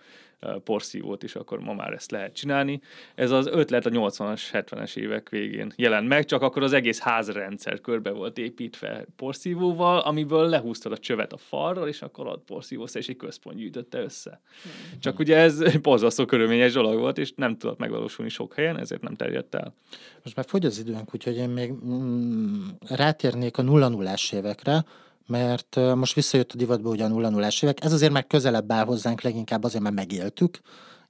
[0.64, 2.80] porszívót, és akkor ma már ezt lehet csinálni.
[3.14, 7.80] Ez az ötlet a 80-as, 70-es évek végén jelent meg, csak akkor az egész házrendszer
[7.80, 13.08] körbe volt építve porszívóval, amiből lehúztad a csövet a falról, és akkor ott porszívósz, és
[13.08, 14.30] egy központ gyűjtötte össze.
[14.30, 14.98] Mm-hmm.
[14.98, 19.14] Csak ugye ez borzasztó körülményes dolog volt, és nem tudott megvalósulni sok helyen, ezért nem
[19.14, 19.74] terjedt el.
[20.22, 24.84] Most már fogy az időnk, úgyhogy én még mm, rátérnék a nulla nullás évekre,
[25.26, 27.84] mert most visszajött a divatba ugye a nulla nullás évek.
[27.84, 30.60] Ez azért már közelebb áll hozzánk, leginkább azért, mert megéltük.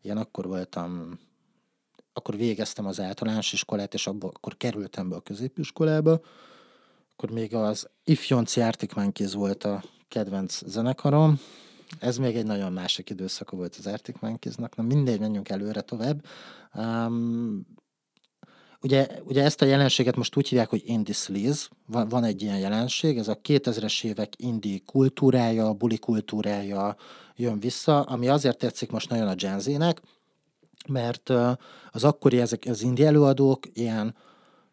[0.02, 1.18] Ilyen akkor voltam,
[2.12, 6.20] akkor végeztem az általános iskolát, és abból, akkor kerültem be a középiskolába.
[7.20, 11.40] Akkor még az Ifjonci Arctic Monkeys volt a kedvenc zenekarom.
[11.98, 14.76] Ez még egy nagyon másik időszaka volt az Arctic Monkeysnak.
[14.76, 16.24] Na mindegy, menjünk előre tovább.
[16.74, 17.66] Um,
[18.80, 21.66] Ugye, ugye ezt a jelenséget most úgy hívják, hogy indie sleaze.
[21.86, 26.96] Van, van egy ilyen jelenség, ez a 2000-es évek indie kultúrája, buli kultúrája
[27.36, 29.94] jön vissza, ami azért tetszik most nagyon a Gen
[30.88, 31.28] mert
[31.90, 34.14] az akkori ezek az indie előadók ilyen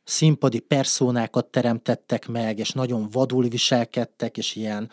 [0.06, 4.90] színpadi personákat teremtettek meg, és nagyon vadul viselkedtek, és ilyen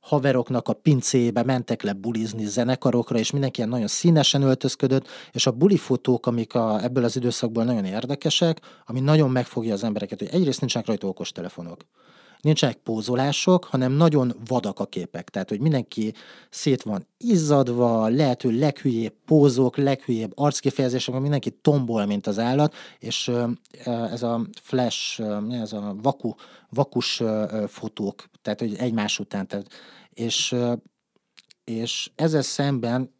[0.00, 5.50] haveroknak a pincébe mentek le bulizni zenekarokra, és mindenki ilyen nagyon színesen öltözködött, és a
[5.50, 10.60] bulifotók, amik a, ebből az időszakból nagyon érdekesek, ami nagyon megfogja az embereket, hogy egyrészt
[10.60, 11.80] nincsenek rajta okostelefonok
[12.40, 15.28] nincsenek pózolások, hanem nagyon vadak a képek.
[15.28, 16.14] Tehát, hogy mindenki
[16.50, 23.32] szét van izzadva, lehető leghülyébb pózok, leghülyébb arckifejezések, mindenki tombol, mint az állat, és
[23.84, 25.20] ez a flash,
[25.50, 26.34] ez a vaku,
[26.70, 27.22] vakus
[27.66, 29.68] fotók, tehát, hogy egymás után, tehát,
[30.10, 30.54] és,
[31.64, 33.14] és ezzel szemben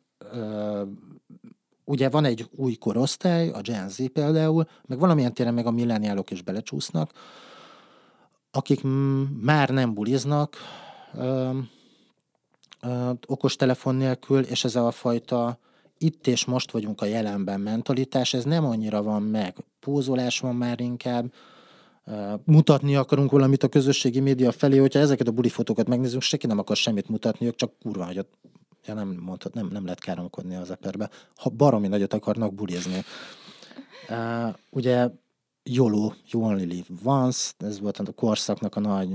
[1.84, 6.30] ugye van egy új korosztály, a Gen Z például, meg valamilyen téren meg a milleniálok
[6.30, 7.12] is belecsúsznak,
[8.56, 8.80] akik
[9.40, 10.56] már nem buliznak
[11.14, 11.50] ö,
[12.82, 15.58] ö, okostelefon nélkül, és ez a fajta
[15.98, 19.56] itt és most vagyunk a jelenben mentalitás, ez nem annyira van meg.
[19.80, 21.32] Pózolás van már inkább,
[22.44, 26.58] mutatni akarunk valamit a közösségi média felé, hogyha ezeket a buli fotókat megnézünk, senki nem
[26.58, 28.28] akar semmit mutatni, ők csak kurva nagyot,
[28.86, 33.04] ja nem mondhat, nem, nem lehet káromkodni az eperbe, ha baromi nagyot akarnak bulizni.
[34.08, 35.08] Uh, ugye
[35.68, 39.08] YOLO, You Only Live Once, ez volt a korszaknak a nagy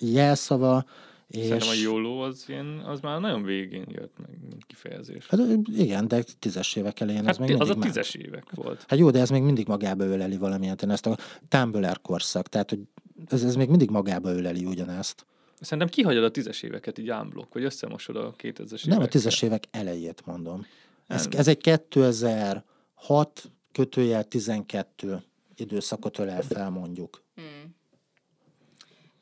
[0.00, 0.84] jelszava,
[1.28, 1.46] és...
[1.46, 5.26] Szerintem a YOLO az, ilyen, az már nagyon végén jött meg, mint kifejezés.
[5.26, 8.26] Hát igen, de tízes évek elején hát ez még Az a tízes már...
[8.26, 8.84] évek volt.
[8.88, 11.16] Hát jó, de ez még mindig magába öleli valamilyen, ezt a
[11.48, 12.80] Tumblr korszak, tehát hogy
[13.26, 15.26] ez, ez még mindig magába öleli ugyanezt.
[15.60, 18.86] Szerintem kihagyod a tízes éveket így ámblok, vagy összemosod a 2000-es éveket.
[18.86, 20.66] Nem, a tízes évek elejét mondom.
[21.06, 25.22] Ez, ez egy 2006 kötőjel 12
[25.60, 27.22] időszakot ölel fel mondjuk.
[27.34, 27.76] Hmm.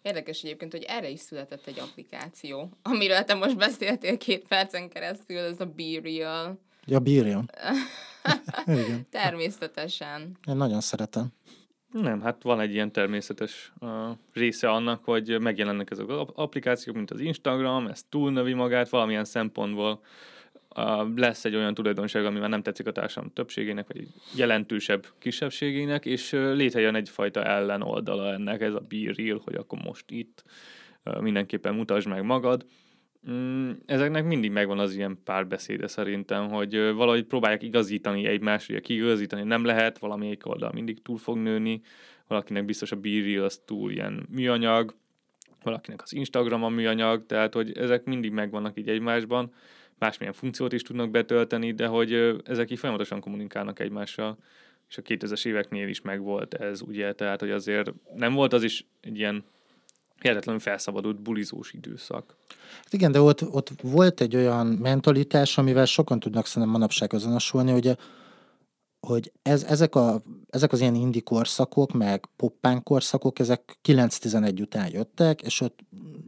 [0.02, 5.38] Érdekes egyébként, hogy erre is született egy applikáció, amiről te most beszéltél két percen keresztül,
[5.38, 6.58] ez a Be Real.
[6.84, 7.44] Ja, Be Real.
[8.66, 9.06] Igen.
[9.10, 10.38] Természetesen.
[10.48, 11.26] Én nagyon szeretem.
[11.92, 13.90] Nem, hát van egy ilyen természetes uh,
[14.32, 20.00] része annak, hogy megjelennek ezek az applikációk, mint az Instagram, ez túlnövi magát valamilyen szempontból
[21.16, 26.30] lesz egy olyan tulajdonság, ami már nem tetszik a társadalom többségének, vagy jelentősebb kisebbségének, és
[26.30, 30.44] létrejön egyfajta ellenoldala ennek, ez a be real, hogy akkor most itt
[31.20, 32.66] mindenképpen mutasd meg magad.
[33.30, 39.42] Mm, ezeknek mindig megvan az ilyen párbeszéde szerintem, hogy valahogy próbálják igazítani egymást, ugye kiigazítani
[39.42, 41.80] nem lehet, valamelyik oldal mindig túl fog nőni,
[42.26, 44.94] valakinek biztos a be az túl ilyen műanyag,
[45.62, 49.52] valakinek az Instagram a műanyag, tehát hogy ezek mindig megvannak így egymásban,
[49.98, 54.38] másmilyen funkciót is tudnak betölteni, de hogy ezek így folyamatosan kommunikálnak egymással,
[54.88, 58.86] és a 2000-es éveknél is megvolt ez, ugye, tehát hogy azért nem volt az is
[59.00, 59.44] egy ilyen
[60.20, 62.36] hihetetlenül felszabadult bulizós időszak.
[62.82, 67.70] Hát igen, de ott, ott volt egy olyan mentalitás, amivel sokan tudnak szerintem manapság azonosulni,
[67.70, 67.96] hogy,
[69.06, 74.88] hogy ez, ezek, a, ezek az ilyen indi korszakok, meg poppán korszakok, ezek 9-11 után
[74.92, 75.78] jöttek, és ott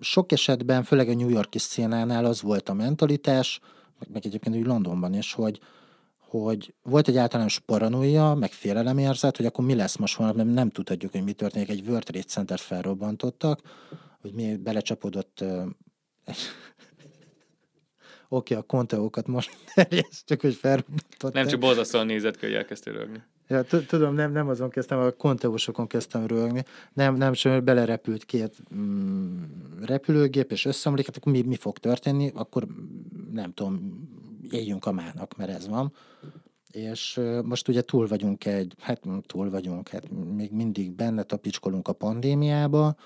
[0.01, 3.61] sok esetben, főleg a New Yorki szcénánál az volt a mentalitás,
[3.99, 5.61] meg, meg egyébként úgy Londonban is, hogy,
[6.19, 10.71] hogy volt egy általános paranoia, meg félelemérzet, hogy akkor mi lesz most holnap, nem, nem
[10.71, 11.69] tudhatjuk, hogy mi történik.
[11.69, 13.61] Egy World Trade Center felrobbantottak,
[14.21, 15.45] hogy mi belecsapódott
[18.29, 21.33] Oké, a konteókat most terjesztjük, hogy felrobbantották.
[21.33, 23.23] Nem csak borzasztóan nézett ki, hogy elkezdtél rögni.
[23.49, 26.65] Ja, tudom, nem, nem azon kezdtem, a konteósokon kezdtem rögni.
[26.93, 29.43] Nem, nem, csak belerepült két mm,
[29.81, 32.31] repülőgép, és összeomlik, hát akkor mi, mi fog történni?
[32.35, 32.67] Akkor
[33.33, 34.03] nem tudom,
[34.51, 35.93] éljünk a mának, mert ez van.
[36.71, 41.93] És most ugye túl vagyunk egy, hát túl vagyunk, hát még mindig benne tapicskolunk a
[41.93, 42.97] pandémiába,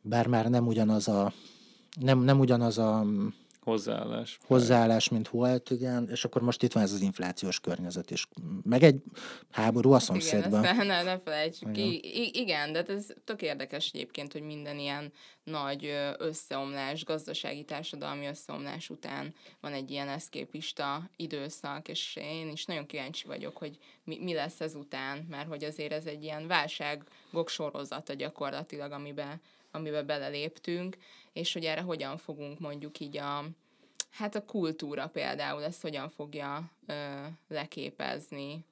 [0.00, 1.32] bár már nem ugyanaz a,
[2.00, 3.06] nem, nem ugyanaz a
[3.64, 4.38] Hozzáállás.
[4.46, 8.28] Hozzáállás, mint volt, igen, és akkor most itt van ez az inflációs környezet is.
[8.62, 9.02] Meg egy
[9.50, 10.64] háború a szomszédban.
[10.64, 12.00] Igen, ne, ne felejtsük ki.
[12.04, 15.12] I- igen, de hát ez tök érdekes egyébként, hogy minden ilyen
[15.44, 22.86] nagy összeomlás, gazdasági társadalmi összeomlás után van egy ilyen eszképista időszak, és én is nagyon
[22.86, 27.48] kíváncsi vagyok, hogy mi, mi lesz ez után, mert hogy azért ez egy ilyen válságok
[27.48, 29.40] sorozata gyakorlatilag, amiben
[29.72, 30.96] amiben beleléptünk,
[31.32, 33.44] és hogy erre hogyan fogunk mondjuk így a,
[34.10, 38.64] hát a kultúra például ezt hogyan fogja ö, leképezni,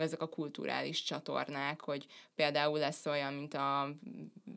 [0.00, 3.94] ezek a kulturális csatornák, hogy például lesz olyan, mint a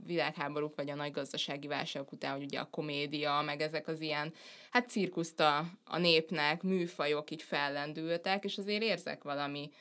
[0.06, 4.34] világháborúk, vagy a nagy gazdasági válságok után, hogy ugye a komédia, meg ezek az ilyen,
[4.70, 9.72] hát cirkuszta a népnek, műfajok így fellendültek, és azért érzek valami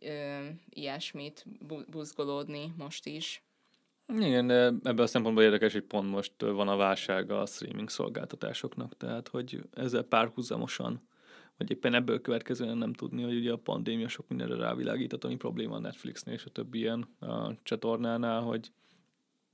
[0.00, 1.44] ö, ilyesmit
[1.90, 3.42] buzgolódni most is.
[4.18, 8.96] Igen, de ebben a szempontból érdekes, hogy pont most van a válság a streaming szolgáltatásoknak,
[8.96, 11.08] tehát hogy ezzel párhuzamosan,
[11.56, 15.74] vagy éppen ebből következően nem tudni, hogy ugye a pandémia sok mindenre rávilágított, ami probléma
[15.74, 18.70] a Netflixnél és a többi ilyen a csatornánál, hogy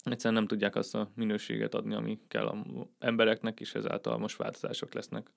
[0.05, 2.59] egyszerűen nem tudják azt a minőséget adni, ami kell az
[2.99, 5.31] embereknek, és ezáltal most változások lesznek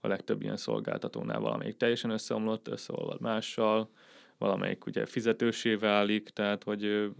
[0.00, 1.40] a legtöbb ilyen szolgáltatónál.
[1.40, 3.90] Valamelyik teljesen összeomlott, összeolvad mással,
[4.38, 7.10] valamelyik ugye fizetősé válik, tehát hogy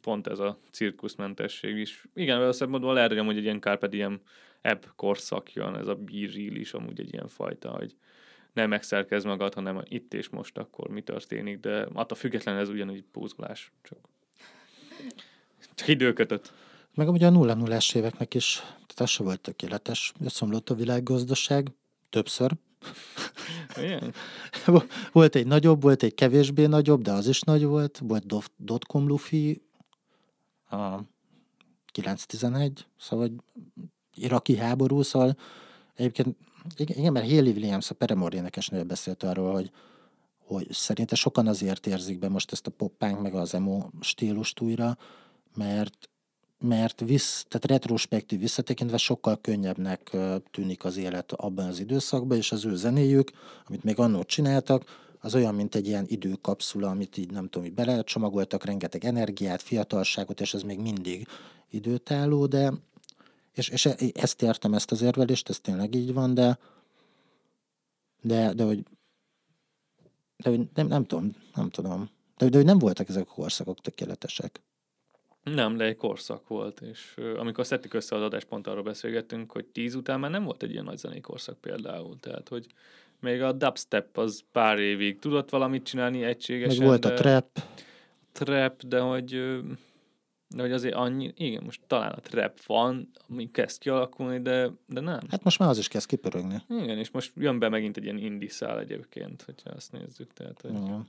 [0.00, 2.04] pont ez a cirkuszmentesség is.
[2.14, 4.20] Igen, a szempontból lehet, hogy amúgy egy ilyen Carpe Diem
[4.62, 7.96] app korszak jön, ez a bíril is amúgy egy ilyen fajta, hogy
[8.52, 13.04] nem megszerkez magad, hanem itt és most akkor mi történik, de attól függetlenül ez ugyanúgy
[13.12, 13.98] pózolás, csak,
[15.74, 16.52] csak időkötött.
[16.94, 20.12] Meg ugye a nulla nullás éveknek is, tehát az se volt tökéletes.
[20.24, 21.68] Összomlott a világgazdaság
[22.10, 22.52] többször.
[25.12, 27.98] volt egy nagyobb, volt egy kevésbé nagyobb, de az is nagy volt.
[27.98, 28.24] Volt
[28.56, 29.62] Dotcom Luffy,
[30.70, 31.00] a
[31.86, 33.30] 911, szóval
[34.14, 35.36] iraki háború, szóval
[35.94, 36.36] egyébként
[36.76, 39.70] igen, mert Haley Williams, a Paramore énekesnő beszélt arról, hogy,
[40.38, 44.96] hogy szerinte sokan azért érzik be most ezt a poppánk meg az emo stílust újra,
[45.54, 46.08] mert
[46.58, 50.16] mert visz, tehát retrospektív visszatekintve sokkal könnyebbnek
[50.50, 53.30] tűnik az élet abban az időszakban, és az ő zenéjük,
[53.66, 54.84] amit még annó csináltak,
[55.26, 60.40] az olyan, mint egy ilyen időkapszula, amit így nem tudom, így belecsomagoltak, rengeteg energiát, fiatalságot,
[60.40, 61.26] és ez még mindig
[61.70, 62.72] időtálló, de
[63.54, 66.58] és, és ezt értem, ezt az érvelést, ez tényleg így van, de
[68.22, 68.82] de, de hogy
[70.36, 72.10] de hogy nem, nem tudom, nem tudom.
[72.36, 74.60] De, de hogy nem voltak ezek a korszakok tökéletesek.
[75.42, 79.64] Nem, de egy korszak volt, és amikor szedtük össze az adást, pont arról beszélgettünk, hogy
[79.66, 82.66] tíz után már nem volt egy ilyen nagy zenei korszak például, tehát hogy
[83.26, 86.78] még a dubstep az pár évig tudott valamit csinálni egységesen.
[86.78, 87.58] Meg volt a trap.
[88.32, 89.40] Trap, de hogy
[90.48, 95.00] de hogy azért annyi, igen, most talán a trap van, ami kezd kialakulni, de, de
[95.00, 95.20] nem.
[95.30, 96.62] Hát most már az is kezd kipörögni.
[96.68, 100.32] Igen, és most jön be megint egy ilyen indie szál egyébként, hogyha azt nézzük.
[100.32, 100.70] Tehát, hogy...
[100.70, 101.08] Igen.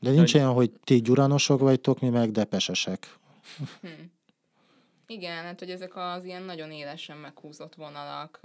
[0.00, 0.40] De nincs hogy...
[0.40, 3.18] olyan, hogy ti gyuranosok vagytok, mi meg depesesek.
[3.80, 3.88] Hm.
[5.06, 8.40] Igen, hát hogy ezek az ilyen nagyon élesen meghúzott vonalak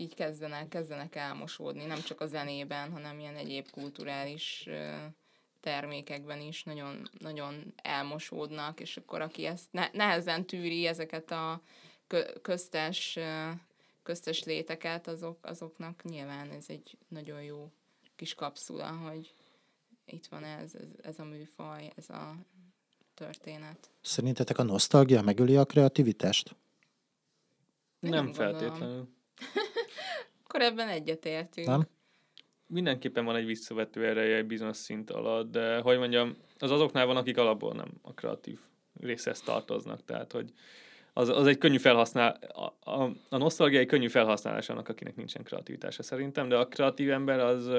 [0.00, 4.68] így kezdenek, kezdenek elmosódni, nem csak a zenében, hanem ilyen egyéb kulturális
[5.60, 11.62] termékekben is nagyon, nagyon elmosódnak, és akkor aki ezt ne, nehezen tűri ezeket a
[12.42, 13.18] köztes,
[14.02, 17.70] köztes léteket, azok, azoknak nyilván ez egy nagyon jó
[18.16, 19.34] kis kapszula, hogy
[20.04, 22.36] itt van ez, ez, ez a műfaj, ez a
[23.14, 23.90] történet.
[24.00, 26.56] Szerintetek a nosztalgia megöli a kreativitást?
[27.98, 29.08] Nem, nem feltétlenül.
[30.52, 31.66] Akkor ebben egyetértünk.
[31.66, 31.86] Nem?
[32.66, 37.16] mindenképpen van egy visszavető ereje egy bizonyos szint alatt, de hogy mondjam, az azoknál van,
[37.16, 38.58] akik alapból nem a kreatív
[39.00, 40.52] részhez tartoznak, tehát hogy
[41.12, 45.44] az, az egy könnyű felhasznál, a, a, a nosztalgia egy könnyű felhasználás annak, akinek nincsen
[45.44, 47.70] kreativitása szerintem, de a kreatív ember az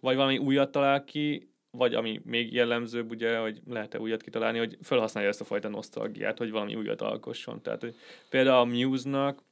[0.00, 4.78] vagy valami újat talál ki, vagy ami még jellemzőbb, ugye, hogy lehet-e újat kitalálni, hogy
[4.82, 7.62] felhasználja ezt a fajta nosztalgiát, hogy valami újat alkosson.
[7.62, 7.94] Tehát, hogy
[8.28, 9.42] például a Muse-nak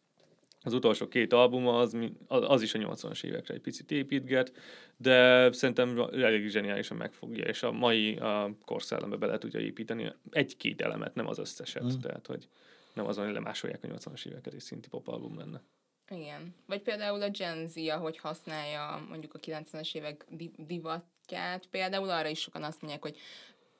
[0.62, 1.96] az utolsó két album az,
[2.26, 4.52] az is a 80-as évekre egy picit építget,
[4.96, 11.14] de szerintem elég zseniálisan megfogja, és a mai a korszellembe bele tudja építeni egy-két elemet,
[11.14, 12.00] nem az összeset, mm.
[12.00, 12.48] tehát hogy
[12.94, 15.62] nem azon, hogy lemásolják a 80-as éveket, és szinti pop album lenne.
[16.10, 16.54] Igen.
[16.66, 22.40] Vagy például a Gen Z, ahogy használja mondjuk a 90-es évek divatját, például arra is
[22.40, 23.18] sokan azt mondják, hogy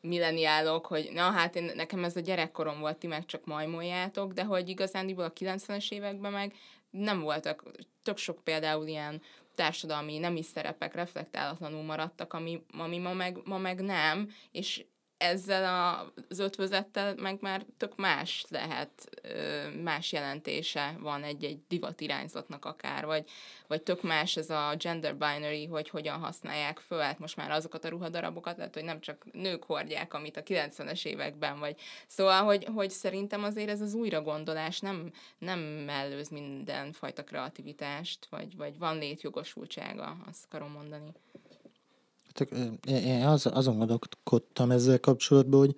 [0.00, 4.44] milleniálok, hogy na hát én, nekem ez a gyerekkorom volt, ti meg csak majmoljátok, de
[4.44, 6.54] hogy igazándiból a 90-es években meg
[6.90, 7.64] nem voltak,
[8.02, 9.22] tök sok például ilyen
[9.54, 14.84] társadalmi nemi szerepek reflektálatlanul maradtak, ami, ami ma, meg, ma meg nem, és
[15.20, 18.90] ezzel az ötvözettel meg már tök más lehet,
[19.82, 23.30] más jelentése van egy-egy divat irányzatnak akár, vagy,
[23.66, 27.84] vagy tök más ez a gender binary, hogy hogyan használják föl, hát most már azokat
[27.84, 32.66] a ruhadarabokat, lehet, hogy nem csak nők hordják, amit a 90-es években, vagy szóval, hogy,
[32.74, 40.16] hogy szerintem azért ez az újragondolás nem, nem mellőz mindenfajta kreativitást, vagy, vagy van létjogosultsága,
[40.28, 41.12] azt akarom mondani.
[42.86, 45.76] Én az, azon gondolkodtam ezzel kapcsolatban, hogy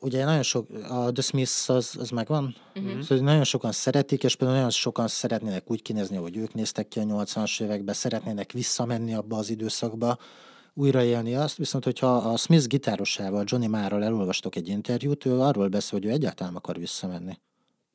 [0.00, 3.00] ugye nagyon sok, a The Smiths az, az megvan, uh-huh.
[3.00, 6.98] szóval nagyon sokan szeretik, és például nagyon sokan szeretnének úgy kinézni, hogy ők néztek ki
[6.98, 10.18] a 80-as években, szeretnének visszamenni abba az időszakba,
[10.74, 15.98] újraélni azt, viszont hogyha a Smith gitárosával, Johnny Márral elolvastok egy interjút, ő arról beszél,
[15.98, 17.38] hogy ő egyáltalán akar visszamenni.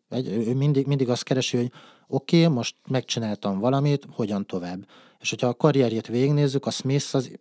[0.09, 1.71] Egy, ő mindig, mindig azt keresi, hogy
[2.07, 4.85] oké, okay, most megcsináltam valamit, hogyan tovább.
[5.25, 7.31] És hogyha a karrierjét végignézzük, a Smith az,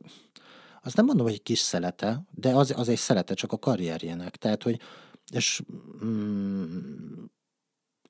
[0.80, 4.36] az nem mondom, hogy egy kis szelete, de az, az egy szelete csak a karrierjének.
[4.36, 4.80] Tehát, hogy
[5.32, 5.62] és
[6.04, 7.24] mm,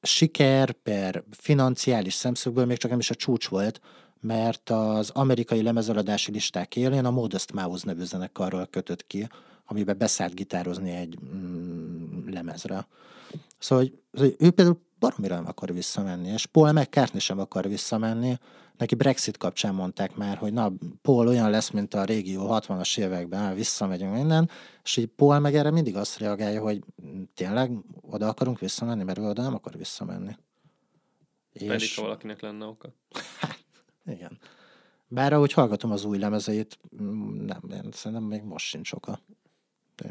[0.02, 3.80] siker per financiális szemszögből még csak nem is a csúcs volt,
[4.20, 9.28] mert az amerikai lemezeladási listák élén a Modest Mouse nevű zenekarral kötött ki,
[9.64, 12.86] amiben beszállt gitározni egy mm, lemezre.
[13.58, 18.38] Szóval hogy ő például baromira nem akar visszamenni, és Paul McCartney sem akar visszamenni.
[18.76, 23.54] Neki Brexit kapcsán mondták már, hogy na, Paul olyan lesz, mint a régió 60-as években,
[23.54, 24.50] visszamegyünk minden,
[24.84, 26.84] és így Paul meg erre mindig azt reagálja, hogy
[27.34, 30.36] tényleg oda akarunk visszamenni, mert ő oda nem akar visszamenni.
[31.52, 31.96] Pedig, és...
[31.96, 32.88] ha valakinek lenne oka.
[34.14, 34.38] Igen.
[35.08, 39.20] Bár ahogy hallgatom az új lemezeit, mm, nem, én szerintem még most sincs oka.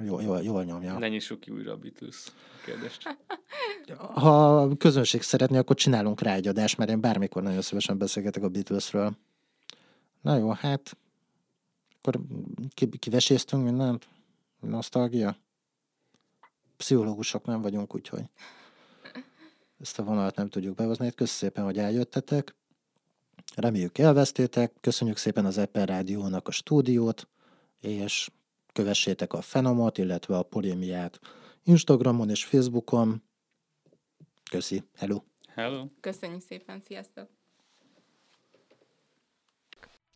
[0.05, 0.97] Jól, jól, jól nyomja.
[0.97, 2.23] Ne nyissuk ki újra a Beatles
[2.65, 3.03] kérdést.
[3.97, 8.43] Ha a közönség szeretné, akkor csinálunk rá egy adást, mert én bármikor nagyon szívesen beszélgetek
[8.43, 9.17] a Beatlesről.
[10.21, 10.97] Na jó, hát
[11.97, 12.21] akkor
[12.99, 14.07] kiveséztünk mindent?
[14.59, 15.37] Nosztalgia?
[16.77, 18.23] Pszichológusok nem vagyunk, úgyhogy
[19.79, 21.11] ezt a vonalat nem tudjuk behozni.
[21.11, 22.55] Köszönöm szépen, hogy eljöttetek.
[23.55, 24.73] Reméljük élveztétek.
[24.81, 27.27] Köszönjük szépen az Apple Rádiónak a stúdiót,
[27.79, 28.29] és
[28.73, 31.19] kövessétek a Fenomot, illetve a Polémiát
[31.63, 33.23] Instagramon és Facebookon.
[34.51, 34.83] Köszi.
[34.95, 35.21] Hello.
[35.47, 35.85] Hello.
[35.99, 36.79] Köszönjük szépen.
[36.79, 37.29] Sziasztok.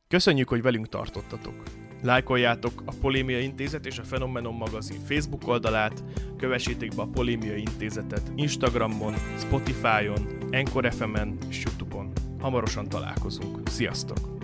[0.08, 1.64] Köszönjük, hogy velünk tartottatok.
[2.02, 6.04] Lájkoljátok a Polémia Intézet és a Fenomenon magazin Facebook oldalát,
[6.38, 12.12] kövessétek be a Polémia Intézetet Instagramon, Spotify-on, Encore FM-en és Youtube-on.
[12.40, 13.70] Hamarosan találkozunk.
[13.70, 14.37] Sziasztok!